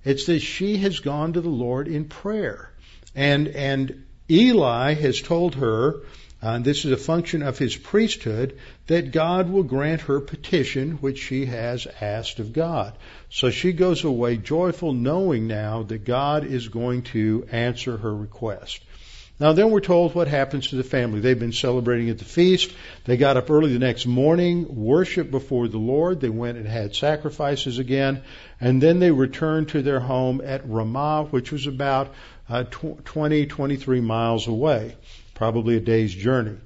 [0.05, 2.71] It's that she has gone to the Lord in prayer.
[3.15, 6.03] And, and Eli has told her,
[6.43, 10.93] uh, and this is a function of his priesthood, that God will grant her petition
[10.93, 12.97] which she has asked of God.
[13.31, 18.81] So she goes away joyful, knowing now that God is going to answer her request.
[19.39, 21.21] Now then we're told what happens to the family.
[21.21, 22.73] They've been celebrating at the feast.
[23.05, 26.21] They got up early the next morning, worshiped before the Lord.
[26.21, 28.23] They went and had sacrifices again.
[28.61, 32.15] And then they returned to their home at Ramah, which was about
[32.49, 34.97] uh, 20, 23 miles away,
[35.35, 36.57] probably a day's journey.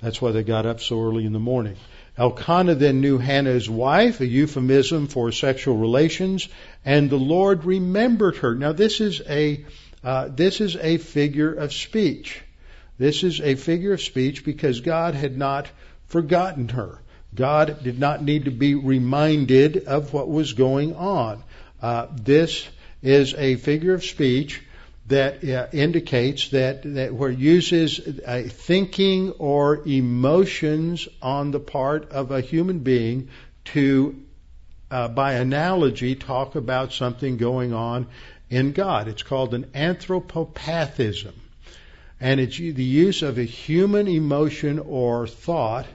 [0.00, 1.76] That's why they got up so early in the morning.
[2.16, 6.48] Elkanah then knew Hannah's wife, a euphemism for sexual relations,
[6.84, 8.54] and the Lord remembered her.
[8.54, 9.64] Now this is a
[10.02, 12.42] uh, this is a figure of speech.
[12.98, 15.68] This is a figure of speech because God had not
[16.08, 17.00] forgotten her.
[17.34, 21.42] God did not need to be reminded of what was going on.
[21.80, 22.68] Uh, this
[23.02, 24.62] is a figure of speech
[25.06, 32.30] that uh, indicates that, that where uses a thinking or emotions on the part of
[32.30, 33.28] a human being
[33.64, 34.20] to,
[34.90, 38.06] uh, by analogy, talk about something going on
[38.50, 39.08] in God.
[39.08, 41.32] It's called an anthropopathism.
[42.20, 45.86] And it's the use of a human emotion or thought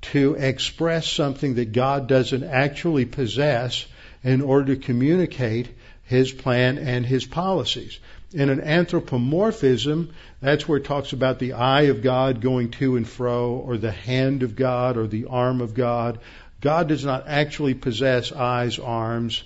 [0.00, 3.84] to express something that God doesn't actually possess
[4.24, 5.68] in order to communicate
[6.04, 7.98] His plan and His policies.
[8.32, 13.06] In an anthropomorphism, that's where it talks about the eye of God going to and
[13.06, 16.18] fro, or the hand of God, or the arm of God.
[16.62, 19.42] God does not actually possess eyes, arms,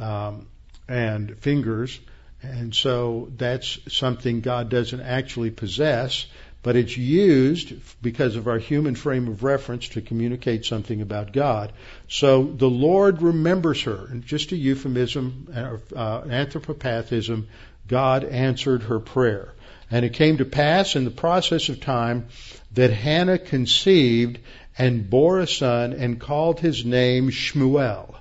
[0.00, 0.46] um,
[0.88, 1.98] and fingers,
[2.42, 6.26] and so that's something God doesn't actually possess,
[6.62, 7.72] but it's used
[8.02, 11.72] because of our human frame of reference to communicate something about God.
[12.08, 17.46] So the Lord remembers her, and just a euphemism, uh, anthropopathism
[17.88, 19.52] God answered her prayer.
[19.90, 22.28] And it came to pass in the process of time
[22.72, 24.38] that Hannah conceived
[24.78, 28.14] and bore a son and called his name Shmuel,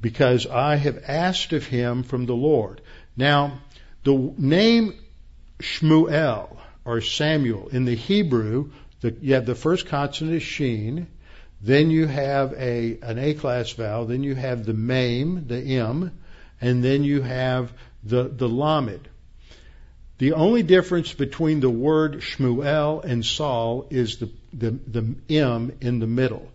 [0.00, 2.80] because I have asked of him from the Lord.
[3.16, 3.60] Now,
[4.04, 4.94] the name
[5.58, 8.70] Shmuel or Samuel in the Hebrew,
[9.00, 11.06] the, you have the first consonant is sheen,
[11.60, 16.12] then you have a an A class vowel, then you have the mem, the m,
[16.60, 17.72] and then you have
[18.04, 19.08] the, the Lamed.
[20.18, 25.98] The only difference between the word Shmuel and Saul is the, the, the M in
[25.98, 26.50] the middle.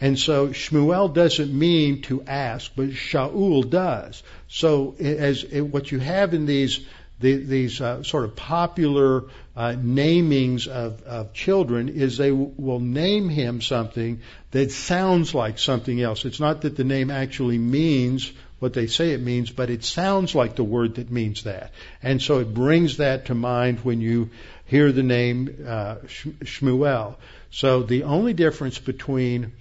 [0.00, 4.22] And so Shmuel doesn't mean to ask, but Shaul does.
[4.48, 6.80] So as what you have in these
[7.18, 9.24] the, these uh, sort of popular
[9.56, 14.20] uh, namings of, of children is they w- will name him something
[14.50, 16.26] that sounds like something else.
[16.26, 20.34] It's not that the name actually means what they say it means, but it sounds
[20.34, 21.72] like the word that means that.
[22.02, 24.30] And so it brings that to mind when you
[24.66, 27.16] hear the name uh, Shmuel.
[27.50, 29.52] So the only difference between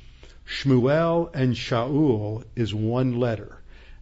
[0.48, 3.58] Shmuel and Shaul is one letter.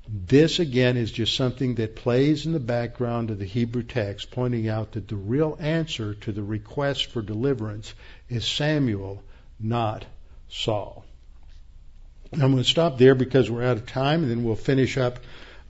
[0.08, 4.68] This again is just something that plays in the background of the Hebrew text, pointing
[4.68, 7.94] out that the real answer to the request for deliverance
[8.30, 9.24] is Samuel,
[9.60, 10.06] not
[10.50, 11.06] Saul.
[12.34, 15.20] I'm going to stop there because we're out of time, and then we'll finish up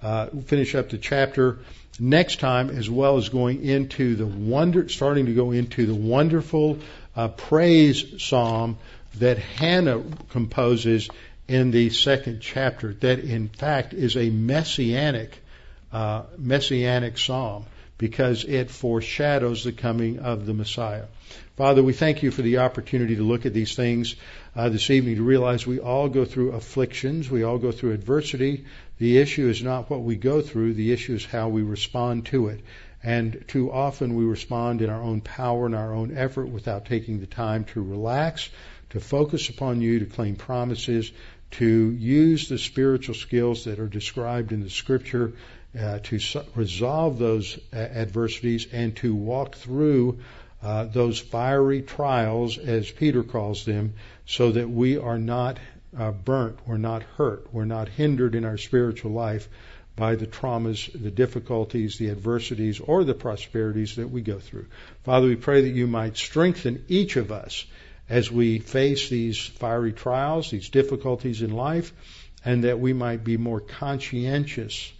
[0.01, 1.59] uh, finish up the chapter
[1.99, 6.79] next time, as well as going into the wonder, starting to go into the wonderful
[7.15, 8.77] uh, praise psalm
[9.19, 11.09] that Hannah composes
[11.47, 12.93] in the second chapter.
[12.93, 15.39] That in fact is a messianic
[15.91, 17.65] uh, messianic psalm
[17.99, 21.05] because it foreshadows the coming of the Messiah.
[21.55, 24.15] Father, we thank you for the opportunity to look at these things
[24.55, 28.65] uh, this evening, to realize we all go through afflictions, we all go through adversity.
[28.97, 32.47] The issue is not what we go through, the issue is how we respond to
[32.47, 32.61] it.
[33.03, 37.19] And too often we respond in our own power and our own effort without taking
[37.19, 38.49] the time to relax,
[38.93, 41.11] to focus upon you, to claim promises,
[41.51, 45.33] to use the spiritual skills that are described in the scripture
[45.79, 50.19] uh, to so- resolve those uh, adversities and to walk through
[50.61, 55.59] uh, those fiery trials, as Peter calls them, so that we are not
[55.97, 59.49] uh, burnt, we're not hurt, we're not hindered in our spiritual life
[59.95, 64.67] by the traumas, the difficulties, the adversities, or the prosperities that we go through.
[65.03, 67.65] Father, we pray that you might strengthen each of us
[68.13, 71.91] as we face these fiery trials, these difficulties in life,
[72.45, 74.93] and that we might be more conscientious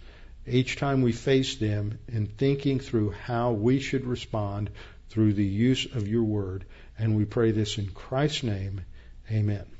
[0.48, 4.68] each time we face them in thinking through how we should respond
[5.10, 6.64] through the use of your word.
[6.98, 8.80] And we pray this in Christ's name.
[9.30, 9.73] Amen.